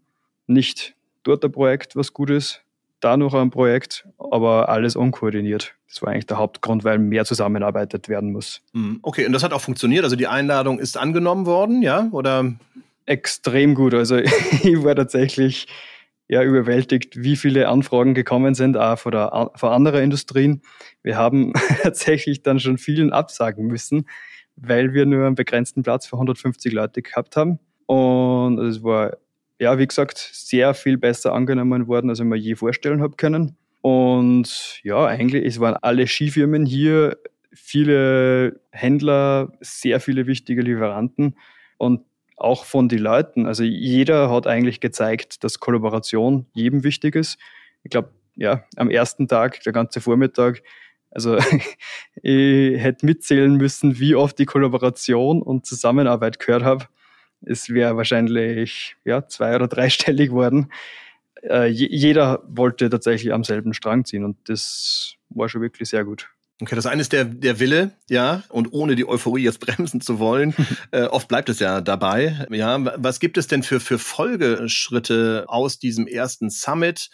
[0.47, 2.64] Nicht dort ein Projekt, was gut ist,
[3.05, 5.75] da noch ein Projekt, aber alles unkoordiniert.
[5.89, 8.63] Das war eigentlich der Hauptgrund, weil mehr zusammenarbeitet werden muss.
[8.73, 10.05] Hm, okay, und das hat auch funktioniert.
[10.05, 12.09] Also die Einladung ist angenommen worden, ja?
[12.11, 12.53] Oder?
[13.07, 13.95] Extrem gut.
[13.95, 14.17] Also
[14.63, 15.67] ich war tatsächlich
[16.29, 20.63] ja überwältigt, wie viele Anfragen gekommen sind, auch von, der, von anderen Industrien.
[21.03, 24.09] Wir haben tatsächlich dann schon vielen absagen müssen,
[24.57, 27.59] weil wir nur einen begrenzten Platz für 150 Leute gehabt haben.
[27.87, 29.19] Und es war
[29.59, 33.57] ja, wie gesagt, sehr viel besser angenommen worden, als ich mir je vorstellen habe können.
[33.83, 37.19] Und ja, eigentlich, es waren alle Skifirmen hier,
[37.53, 41.37] viele Händler, sehr viele wichtige Lieferanten
[41.79, 42.01] und
[42.37, 43.47] auch von den Leuten.
[43.47, 47.39] Also jeder hat eigentlich gezeigt, dass Kollaboration jedem wichtig ist.
[47.85, 50.63] Ich glaube, ja, am ersten Tag, der ganze Vormittag,
[51.11, 51.37] also
[52.23, 56.87] ich hätte mitzählen müssen, wie oft die Kollaboration und Zusammenarbeit gehört habe
[57.47, 60.73] es wäre wahrscheinlich ja, zwei- oder dreistellig worden.
[61.43, 66.34] Äh, jeder wollte tatsächlich am selben Strang ziehen und das war schon wirklich sehr gut.
[66.65, 70.19] Okay, das eine ist der, der Wille, ja, und ohne die Euphorie jetzt bremsen zu
[70.19, 70.55] wollen.
[70.93, 72.47] äh, oft bleibt es ja dabei.
[72.51, 77.11] Ja, was gibt es denn für, für Folgeschritte aus diesem ersten Summit?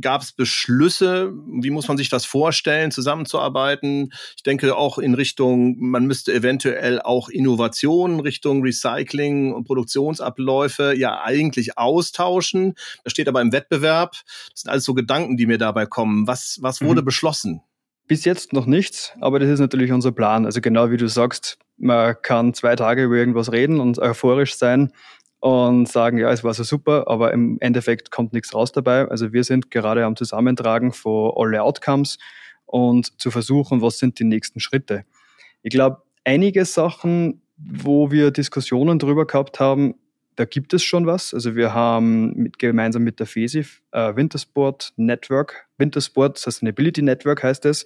[0.00, 1.32] Gab es Beschlüsse?
[1.46, 4.12] Wie muss man sich das vorstellen, zusammenzuarbeiten?
[4.36, 11.22] Ich denke auch in Richtung, man müsste eventuell auch Innovationen Richtung Recycling und Produktionsabläufe ja
[11.22, 12.74] eigentlich austauschen.
[13.04, 14.16] Das steht aber im Wettbewerb.
[14.50, 16.26] Das sind alles so Gedanken, die mir dabei kommen.
[16.26, 17.06] Was, was wurde mhm.
[17.06, 17.62] beschlossen?
[18.08, 20.46] Bis jetzt noch nichts, aber das ist natürlich unser Plan.
[20.46, 24.92] Also genau wie du sagst, man kann zwei Tage über irgendwas reden und euphorisch sein
[25.40, 29.06] und sagen, ja, es war so super, aber im Endeffekt kommt nichts raus dabei.
[29.06, 32.18] Also wir sind gerade am Zusammentragen von alle Outcomes
[32.64, 35.04] und zu versuchen, was sind die nächsten Schritte.
[35.62, 39.94] Ich glaube, einige Sachen, wo wir Diskussionen drüber gehabt haben,
[40.38, 41.34] da gibt es schon was.
[41.34, 47.64] Also wir haben mit, gemeinsam mit der FESI äh, Wintersport Network, Wintersport Sustainability Network heißt
[47.64, 47.84] es.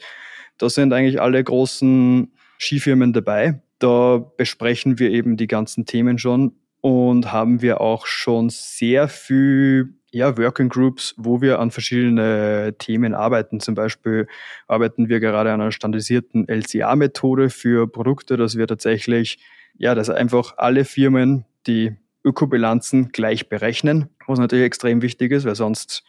[0.59, 3.63] Da sind eigentlich alle großen Skifirmen dabei.
[3.79, 9.95] Da besprechen wir eben die ganzen Themen schon und haben wir auch schon sehr viel
[10.11, 13.61] ja, Working Groups, wo wir an verschiedene Themen arbeiten.
[13.61, 14.27] Zum Beispiel
[14.69, 19.39] arbeiten wir gerade an einer standardisierten LCA-Methode für Produkte, dass wir tatsächlich,
[19.79, 25.55] ja, dass einfach alle Firmen, die Ökobilanzen gleich berechnen, was natürlich extrem wichtig ist, weil
[25.55, 26.05] sonst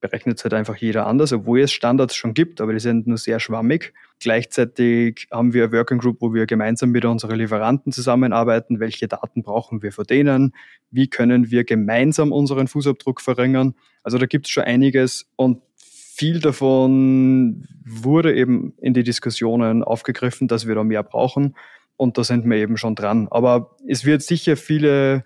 [0.00, 3.18] berechnet es halt einfach jeder anders, obwohl es Standards schon gibt, aber die sind nur
[3.18, 3.92] sehr schwammig.
[4.20, 8.80] Gleichzeitig haben wir eine Working Group, wo wir gemeinsam mit unseren Lieferanten zusammenarbeiten.
[8.80, 10.54] Welche Daten brauchen wir von denen?
[10.90, 13.74] Wie können wir gemeinsam unseren Fußabdruck verringern?
[14.02, 20.48] Also da gibt es schon einiges und viel davon wurde eben in die Diskussionen aufgegriffen,
[20.48, 21.56] dass wir da mehr brauchen.
[21.96, 23.28] Und da sind wir eben schon dran.
[23.30, 25.24] Aber es wird sicher viele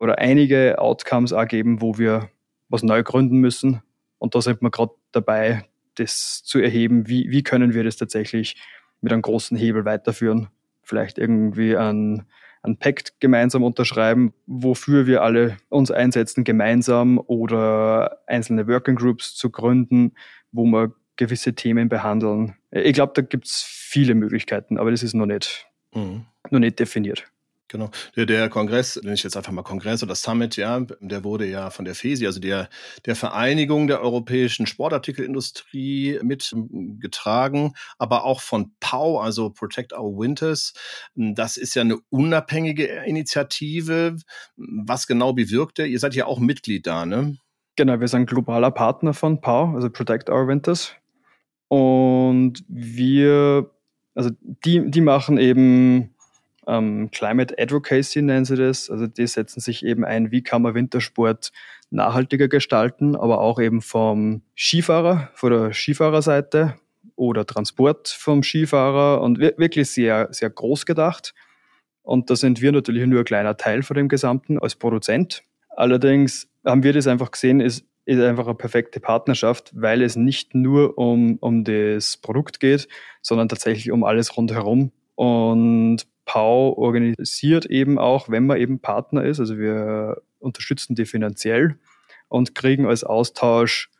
[0.00, 2.30] oder einige Outcomes auch geben, wo wir
[2.68, 3.82] was neu gründen müssen.
[4.18, 5.64] Und da sind wir gerade dabei,
[5.96, 8.56] das zu erheben, wie, wie können wir das tatsächlich
[9.00, 10.48] mit einem großen Hebel weiterführen.
[10.82, 12.26] Vielleicht irgendwie ein,
[12.62, 19.50] ein Pact gemeinsam unterschreiben, wofür wir alle uns einsetzen gemeinsam oder einzelne Working Groups zu
[19.50, 20.12] gründen,
[20.52, 22.56] wo wir gewisse Themen behandeln.
[22.70, 26.24] Ich glaube, da gibt es viele Möglichkeiten, aber das ist noch nicht, mhm.
[26.50, 27.29] noch nicht definiert.
[27.70, 27.88] Genau.
[28.16, 31.70] Der, der Kongress, nenne ich jetzt einfach mal Kongress oder Summit, ja, der wurde ja
[31.70, 32.68] von der FESI, also der,
[33.06, 40.74] der Vereinigung der europäischen Sportartikelindustrie mitgetragen, aber auch von POW, also Protect Our Winters.
[41.14, 44.16] Das ist ja eine unabhängige Initiative.
[44.56, 45.86] Was genau bewirkt der?
[45.86, 47.38] Ihr seid ja auch Mitglied da, ne?
[47.76, 50.92] Genau, wir sind globaler Partner von POW, also Protect Our Winters.
[51.68, 53.70] Und wir,
[54.16, 56.16] also die, die machen eben
[56.70, 58.90] ähm, Climate Advocacy nennen sie das.
[58.90, 61.50] Also die setzen sich eben ein, wie kann man Wintersport
[61.90, 66.76] nachhaltiger gestalten, aber auch eben vom Skifahrer, von der Skifahrerseite
[67.16, 71.34] oder Transport vom Skifahrer und wirklich sehr, sehr groß gedacht.
[72.02, 75.42] Und da sind wir natürlich nur ein kleiner Teil von dem Gesamten als Produzent.
[75.70, 80.54] Allerdings haben wir das einfach gesehen, ist, ist einfach eine perfekte Partnerschaft, weil es nicht
[80.54, 82.86] nur um, um das Produkt geht,
[83.22, 84.92] sondern tatsächlich um alles rundherum.
[85.16, 91.76] Und Pau organisiert eben auch, wenn man eben Partner ist, also wir unterstützen die finanziell
[92.28, 93.90] und kriegen als Austausch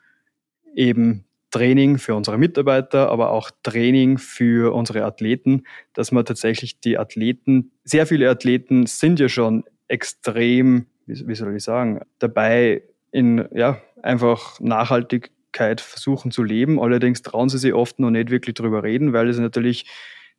[0.73, 6.97] eben Training für unsere Mitarbeiter, aber auch Training für unsere Athleten, dass man tatsächlich die
[6.97, 13.81] Athleten, sehr viele Athleten sind ja schon extrem, wie, soll ich sagen, dabei in, ja,
[14.01, 16.79] einfach Nachhaltigkeit versuchen zu leben.
[16.79, 19.85] Allerdings trauen sie sich oft noch nicht wirklich drüber reden, weil es natürlich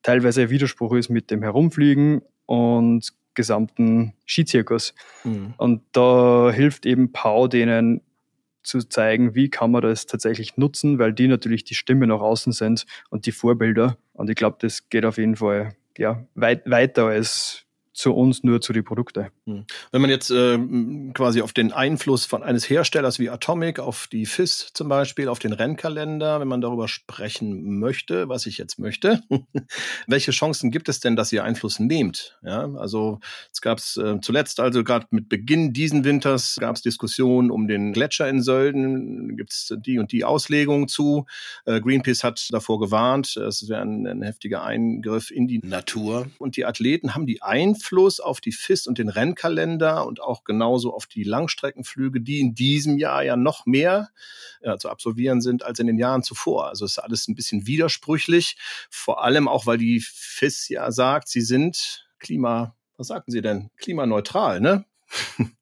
[0.02, 4.94] teilweise ein Widerspruch ist mit dem Herumfliegen und gesamten Skizirkus.
[5.24, 5.54] Mhm.
[5.56, 8.02] Und da hilft eben Pau denen
[8.62, 12.52] zu zeigen, wie kann man das tatsächlich nutzen, weil die natürlich die Stimme nach außen
[12.52, 13.96] sind und die Vorbilder.
[14.12, 17.61] Und ich glaube, das geht auf jeden Fall ja, weit, weiter als
[17.92, 19.28] zu uns nur zu den Produkten.
[19.46, 19.64] Hm.
[19.90, 20.58] Wenn man jetzt äh,
[21.14, 25.38] quasi auf den Einfluss von eines Herstellers wie Atomic, auf die FIS zum Beispiel, auf
[25.38, 29.20] den Rennkalender, wenn man darüber sprechen möchte, was ich jetzt möchte,
[30.06, 32.38] welche Chancen gibt es denn, dass ihr Einfluss nehmt?
[32.42, 33.20] Ja, also
[33.52, 37.68] es gab es äh, zuletzt, also gerade mit Beginn diesen Winters, gab es Diskussionen um
[37.68, 41.26] den Gletscher in Sölden, gibt es die und die Auslegung zu.
[41.66, 46.26] Äh, Greenpeace hat davor gewarnt, es wäre ein, ein heftiger Eingriff in die Natur.
[46.38, 50.44] Und die Athleten haben die Einfluss Einfluss auf die FIS und den Rennkalender und auch
[50.44, 54.10] genauso auf die Langstreckenflüge, die in diesem Jahr ja noch mehr
[54.62, 56.68] ja, zu absolvieren sind als in den Jahren zuvor.
[56.68, 58.56] Also ist alles ein bisschen widersprüchlich,
[58.88, 63.70] vor allem auch, weil die FIS ja sagt, sie sind Klima, was sagten sie denn?
[63.78, 64.84] Klimaneutral, ne?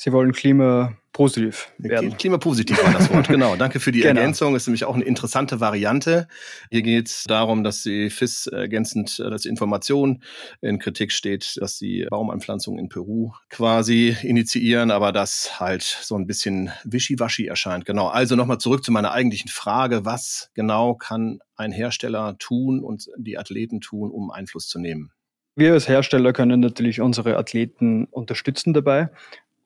[0.00, 2.16] Sie wollen Klima positiv werden.
[2.16, 3.56] Klimapositiv war das Wort, genau.
[3.56, 4.20] Danke für die genau.
[4.20, 4.54] Ergänzung.
[4.54, 6.28] Ist nämlich auch eine interessante Variante.
[6.70, 10.22] Hier geht es darum, dass die FIS ergänzend als Information
[10.60, 16.28] in Kritik steht, dass sie Baumanpflanzung in Peru quasi initiieren, aber das halt so ein
[16.28, 17.84] bisschen wischiwaschi erscheint.
[17.84, 18.06] Genau.
[18.06, 20.04] Also nochmal zurück zu meiner eigentlichen Frage.
[20.04, 25.10] Was genau kann ein Hersteller tun und die Athleten tun, um Einfluss zu nehmen?
[25.56, 29.10] Wir als Hersteller können natürlich unsere Athleten unterstützen dabei.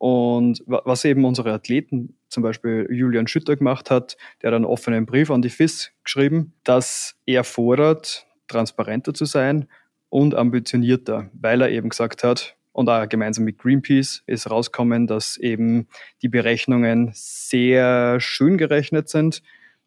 [0.03, 5.07] Und was eben unsere Athleten, zum Beispiel Julian Schütter gemacht hat, der hat einen offenen
[5.07, 9.69] Brief an die FIS geschrieben, dass er fordert, transparenter zu sein
[10.09, 15.37] und ambitionierter, weil er eben gesagt hat, und auch gemeinsam mit Greenpeace ist rauskommen, dass
[15.37, 15.87] eben
[16.21, 19.41] die Berechnungen sehr schön gerechnet sind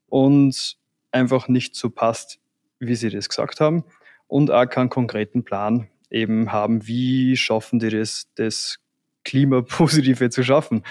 [0.07, 0.77] und
[1.11, 2.39] einfach nicht so passt,
[2.79, 3.83] wie sie das gesagt haben
[4.27, 8.79] und auch keinen konkreten Plan eben haben, wie schaffen die das, das
[9.25, 10.83] Klimapositive zu schaffen.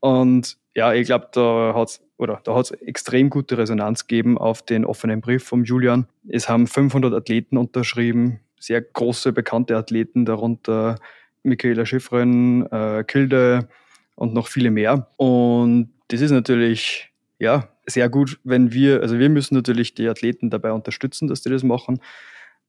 [0.00, 4.38] Und ja, ich glaube, da hat es oder da hat es extrem gute Resonanz gegeben
[4.38, 6.06] auf den offenen Brief vom Julian.
[6.28, 10.96] Es haben 500 Athleten unterschrieben, sehr große bekannte Athleten, darunter
[11.44, 13.68] Michaela Schiffren, äh, Kilde
[14.16, 15.08] und noch viele mehr.
[15.16, 20.50] Und das ist natürlich ja sehr gut, wenn wir, also wir müssen natürlich die Athleten
[20.50, 22.00] dabei unterstützen, dass die das machen.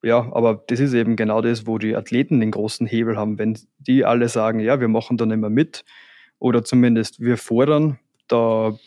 [0.02, 3.38] Ja, aber das ist eben genau das, wo die Athleten den großen Hebel haben.
[3.38, 5.84] Wenn die alle sagen, ja, wir machen da nicht mehr mit
[6.40, 8.78] oder zumindest wir fordern, da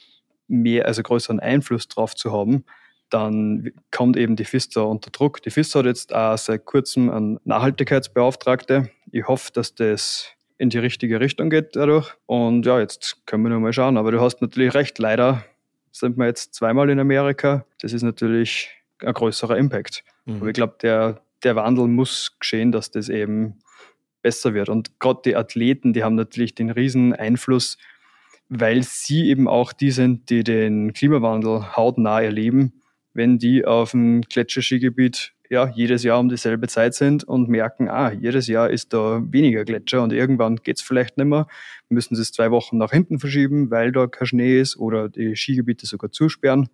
[0.48, 2.64] mehr, also größeren Einfluss drauf zu haben,
[3.10, 5.42] dann kommt eben die FISTA unter Druck.
[5.42, 8.90] Die FISTA hat jetzt auch seit kurzem einen Nachhaltigkeitsbeauftragte.
[9.10, 12.14] Ich hoffe, dass das in die richtige Richtung geht dadurch.
[12.24, 13.98] Und ja, jetzt können wir nur mal schauen.
[13.98, 14.98] Aber du hast natürlich recht.
[14.98, 15.44] Leider
[15.90, 17.66] sind wir jetzt zweimal in Amerika.
[17.82, 20.04] Das ist natürlich ein größerer Impact.
[20.24, 20.36] Mhm.
[20.36, 23.58] Aber ich glaube, der, der Wandel muss geschehen, dass das eben
[24.22, 24.68] besser wird.
[24.68, 27.76] Und gerade die Athleten, die haben natürlich den riesen Einfluss,
[28.48, 32.72] weil sie eben auch die sind, die den Klimawandel hautnah erleben,
[33.14, 38.10] wenn die auf dem Gletscherskigebiet ja, jedes Jahr um dieselbe Zeit sind und merken, ah,
[38.10, 41.46] jedes Jahr ist da weniger Gletscher und irgendwann geht es vielleicht nicht mehr,
[41.90, 45.36] müssen sie es zwei Wochen nach hinten verschieben, weil da kein Schnee ist oder die
[45.36, 46.70] Skigebiete sogar zusperren.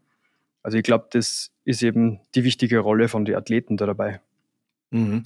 [0.62, 4.20] Also ich glaube, das ist eben die wichtige Rolle von den Athleten da dabei.
[4.90, 5.22] Mhm.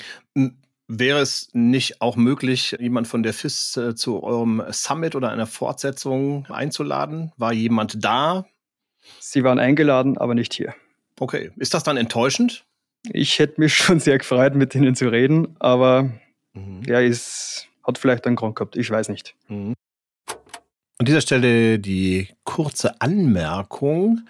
[0.89, 5.47] Wäre es nicht auch möglich, jemand von der FIS äh, zu eurem Summit oder einer
[5.47, 7.33] Fortsetzung einzuladen?
[7.37, 8.45] War jemand da?
[9.19, 10.75] Sie waren eingeladen, aber nicht hier.
[11.19, 11.51] Okay.
[11.57, 12.65] Ist das dann enttäuschend?
[13.11, 16.11] Ich hätte mich schon sehr gefreut, mit ihnen zu reden, aber
[16.53, 16.83] mhm.
[16.87, 18.77] ja, es hat vielleicht einen Grund gehabt.
[18.77, 19.35] Ich weiß nicht.
[19.49, 19.75] Mhm.
[21.03, 24.21] An dieser Stelle die kurze Anmerkung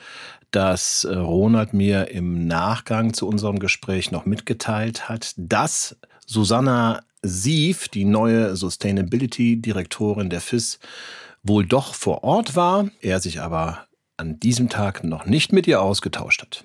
[0.53, 7.89] dass äh, Ronald mir im Nachgang zu unserem Gespräch noch mitgeteilt hat, dass Susanna Sief,
[7.89, 10.79] die neue Sustainability-Direktorin der FIS,
[11.43, 15.83] wohl doch vor Ort war, er sich aber an diesem Tag noch nicht mit ihr
[15.83, 16.64] ausgetauscht hat.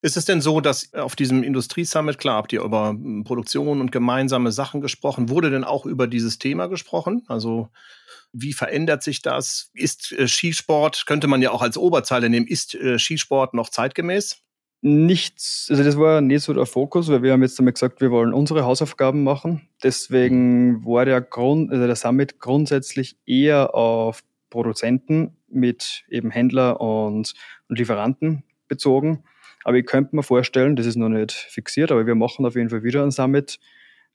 [0.00, 3.92] Ist es denn so, dass auf diesem Industriesummit, klar, habt ihr über hm, Produktion und
[3.92, 7.22] gemeinsame Sachen gesprochen, wurde denn auch über dieses Thema gesprochen?
[7.28, 7.68] Also
[8.38, 9.70] wie verändert sich das?
[9.74, 14.42] Ist äh, Skisport, könnte man ja auch als Oberzeile nehmen, ist äh, Skisport noch zeitgemäß?
[14.82, 18.10] Nichts, also das war nicht so der Fokus, weil wir haben jetzt einmal gesagt, wir
[18.10, 19.68] wollen unsere Hausaufgaben machen.
[19.82, 27.34] Deswegen war der Grund, also der Summit grundsätzlich eher auf Produzenten mit eben Händler und,
[27.68, 29.24] und Lieferanten bezogen.
[29.64, 32.70] Aber ich könnte mir vorstellen, das ist noch nicht fixiert, aber wir machen auf jeden
[32.70, 33.58] Fall wieder ein Summit.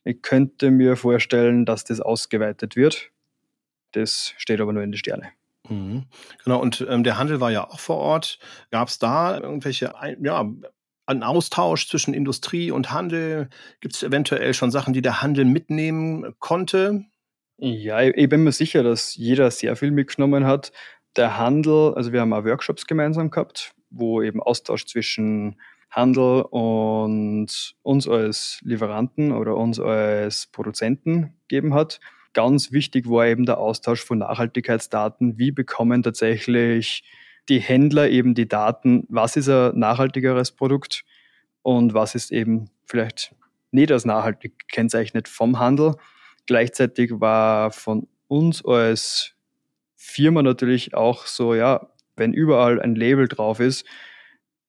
[0.03, 3.11] Ich könnte mir vorstellen, dass das ausgeweitet wird.
[3.91, 5.29] Das steht aber nur in den Sterne.
[5.69, 6.05] Mhm.
[6.43, 8.39] Genau, und ähm, der Handel war ja auch vor Ort.
[8.71, 10.49] Gab es da irgendwelche, ja,
[11.05, 13.49] einen Austausch zwischen Industrie und Handel?
[13.79, 17.05] Gibt es eventuell schon Sachen, die der Handel mitnehmen konnte?
[17.57, 20.71] Ja, ich bin mir sicher, dass jeder sehr viel mitgenommen hat.
[21.15, 27.75] Der Handel, also wir haben auch Workshops gemeinsam gehabt wo eben Austausch zwischen Handel und
[27.83, 31.99] uns als Lieferanten oder uns als Produzenten gegeben hat.
[32.34, 35.38] Ganz wichtig war eben der Austausch von Nachhaltigkeitsdaten.
[35.38, 37.03] Wie bekommen tatsächlich
[37.49, 41.03] die Händler eben die Daten, was ist ein nachhaltigeres Produkt
[41.61, 43.36] und was ist eben vielleicht
[43.71, 45.95] nicht als nachhaltig gekennzeichnet vom Handel.
[46.45, 49.34] Gleichzeitig war von uns als
[49.95, 53.86] Firma natürlich auch so, ja, wenn überall ein Label drauf ist,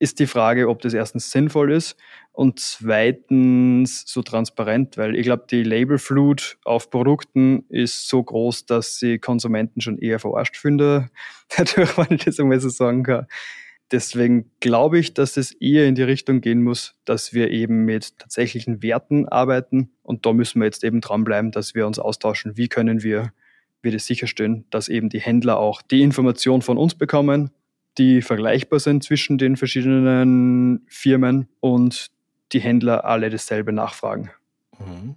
[0.03, 1.97] ist die Frage, ob das erstens sinnvoll ist
[2.33, 8.99] und zweitens so transparent, weil ich glaube, die Labelflut auf Produkten ist so groß, dass
[8.99, 11.09] sie Konsumenten schon eher verarscht finden,
[11.57, 13.29] dadurch, wenn ich das einmal so sagen kann.
[13.93, 18.19] Deswegen glaube ich, dass es eher in die Richtung gehen muss, dass wir eben mit
[18.19, 19.93] tatsächlichen Werten arbeiten.
[20.03, 22.57] Und da müssen wir jetzt eben dranbleiben, dass wir uns austauschen.
[22.57, 23.33] Wie können wir
[23.83, 27.51] wird es sicherstellen, dass eben die Händler auch die Informationen von uns bekommen,
[27.99, 32.11] die vergleichbar sind zwischen den verschiedenen Firmen und
[32.53, 34.31] die Händler alle dasselbe nachfragen.
[34.79, 35.17] Mhm.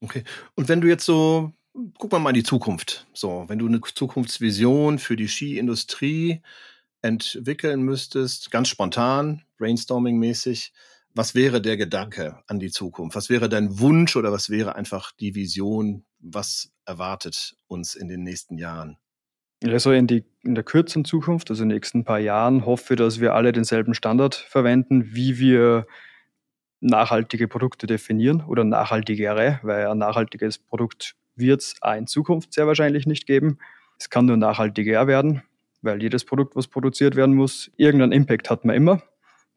[0.00, 0.24] Okay.
[0.54, 1.52] Und wenn du jetzt so,
[1.98, 3.06] guck mal in die Zukunft.
[3.12, 6.42] So, wenn du eine Zukunftsvision für die Skiindustrie
[7.02, 10.72] entwickeln müsstest, ganz spontan, brainstorming-mäßig,
[11.14, 13.16] was wäre der Gedanke an die Zukunft?
[13.16, 16.04] Was wäre dein Wunsch oder was wäre einfach die Vision?
[16.18, 18.96] Was erwartet uns in den nächsten Jahren?
[19.64, 22.98] Also in, die, in der kürzeren Zukunft, also in den nächsten paar Jahren, hoffe ich,
[22.98, 25.86] dass wir alle denselben Standard verwenden, wie wir
[26.80, 33.06] nachhaltige Produkte definieren oder nachhaltigere, weil ein nachhaltiges Produkt wird es in Zukunft sehr wahrscheinlich
[33.06, 33.58] nicht geben.
[33.98, 35.42] Es kann nur nachhaltiger werden,
[35.80, 39.00] weil jedes Produkt, was produziert werden muss, irgendeinen Impact hat man immer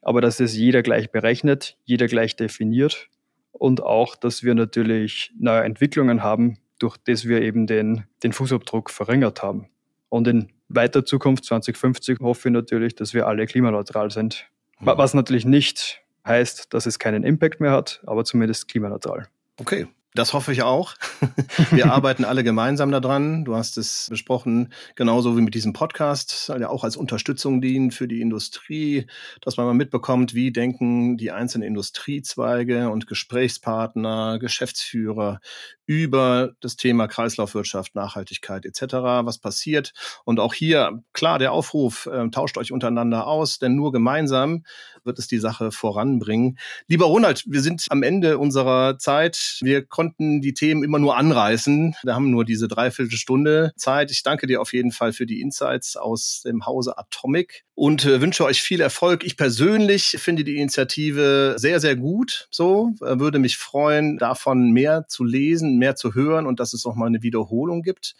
[0.06, 3.08] aber dass es jeder gleich berechnet, jeder gleich definiert
[3.50, 8.90] und auch, dass wir natürlich neue Entwicklungen haben, durch das wir eben den, den Fußabdruck
[8.90, 9.66] verringert haben.
[10.08, 14.48] Und in weiter Zukunft 2050 hoffe ich natürlich, dass wir alle klimaneutral sind.
[14.80, 14.86] Mhm.
[14.86, 19.28] Was natürlich nicht heißt, dass es keinen Impact mehr hat, aber zumindest klimaneutral.
[19.58, 19.86] Okay,
[20.16, 20.94] das hoffe ich auch.
[21.70, 23.44] Wir arbeiten alle gemeinsam daran.
[23.44, 28.08] Du hast es besprochen, genauso wie mit diesem Podcast, ja auch als Unterstützung dienen für
[28.08, 29.06] die Industrie,
[29.42, 35.40] dass man mal mitbekommt, wie denken die einzelnen Industriezweige und Gesprächspartner, Geschäftsführer
[35.86, 39.92] über das Thema Kreislaufwirtschaft, Nachhaltigkeit etc., was passiert.
[40.24, 44.64] Und auch hier, klar, der Aufruf, äh, tauscht euch untereinander aus, denn nur gemeinsam
[45.04, 46.58] wird es die Sache voranbringen.
[46.88, 49.58] Lieber Ronald, wir sind am Ende unserer Zeit.
[49.60, 51.96] Wir konnten konnten die Themen immer nur anreißen.
[52.04, 54.12] Wir haben nur diese Dreiviertelstunde Zeit.
[54.12, 58.20] Ich danke dir auf jeden Fall für die Insights aus dem Hause Atomic und äh,
[58.20, 59.24] wünsche euch viel Erfolg.
[59.24, 62.46] Ich persönlich finde die Initiative sehr, sehr gut.
[62.52, 66.86] So äh, würde mich freuen, davon mehr zu lesen, mehr zu hören und dass es
[66.86, 68.14] auch mal eine Wiederholung gibt.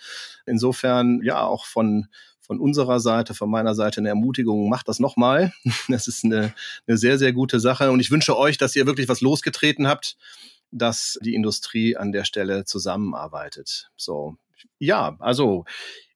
[0.45, 2.09] Insofern ja auch von
[2.41, 5.53] von unserer Seite, von meiner Seite eine Ermutigung, macht das nochmal.
[5.89, 6.53] Das ist eine,
[6.87, 7.91] eine sehr, sehr gute Sache.
[7.91, 10.17] Und ich wünsche euch, dass ihr wirklich was losgetreten habt
[10.71, 13.91] dass die Industrie an der Stelle zusammenarbeitet.
[13.97, 14.37] So,
[14.79, 15.65] ja, also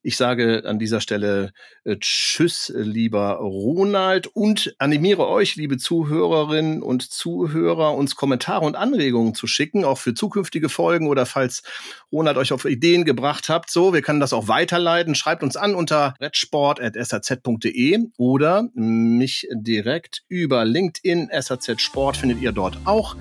[0.02, 1.52] ich sage an dieser Stelle
[1.84, 9.34] äh, Tschüss, lieber Ronald, und animiere euch, liebe Zuhörerinnen und Zuhörer, uns Kommentare und Anregungen
[9.34, 11.62] zu schicken, auch für zukünftige Folgen oder falls
[12.10, 13.70] Ronald euch auf Ideen gebracht habt.
[13.70, 15.14] So, wir können das auch weiterleiten.
[15.14, 21.28] Schreibt uns an unter redsport.saz.de oder mich direkt über LinkedIn.
[21.38, 23.16] SAZ Sport findet ihr dort auch.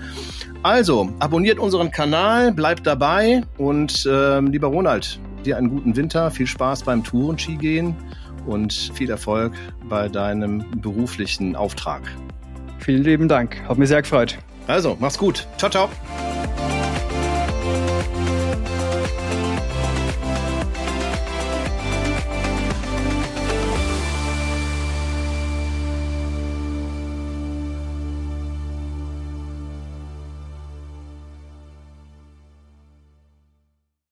[0.63, 6.47] Also, abonniert unseren Kanal, bleibt dabei und äh, lieber Ronald, dir einen guten Winter, viel
[6.47, 7.95] Spaß beim Tourenski gehen
[8.45, 9.53] und viel Erfolg
[9.87, 12.01] bei deinem beruflichen Auftrag.
[12.79, 14.37] Vielen lieben Dank, hat mich sehr gefreut.
[14.67, 15.47] Also, mach's gut.
[15.57, 15.89] Ciao, ciao.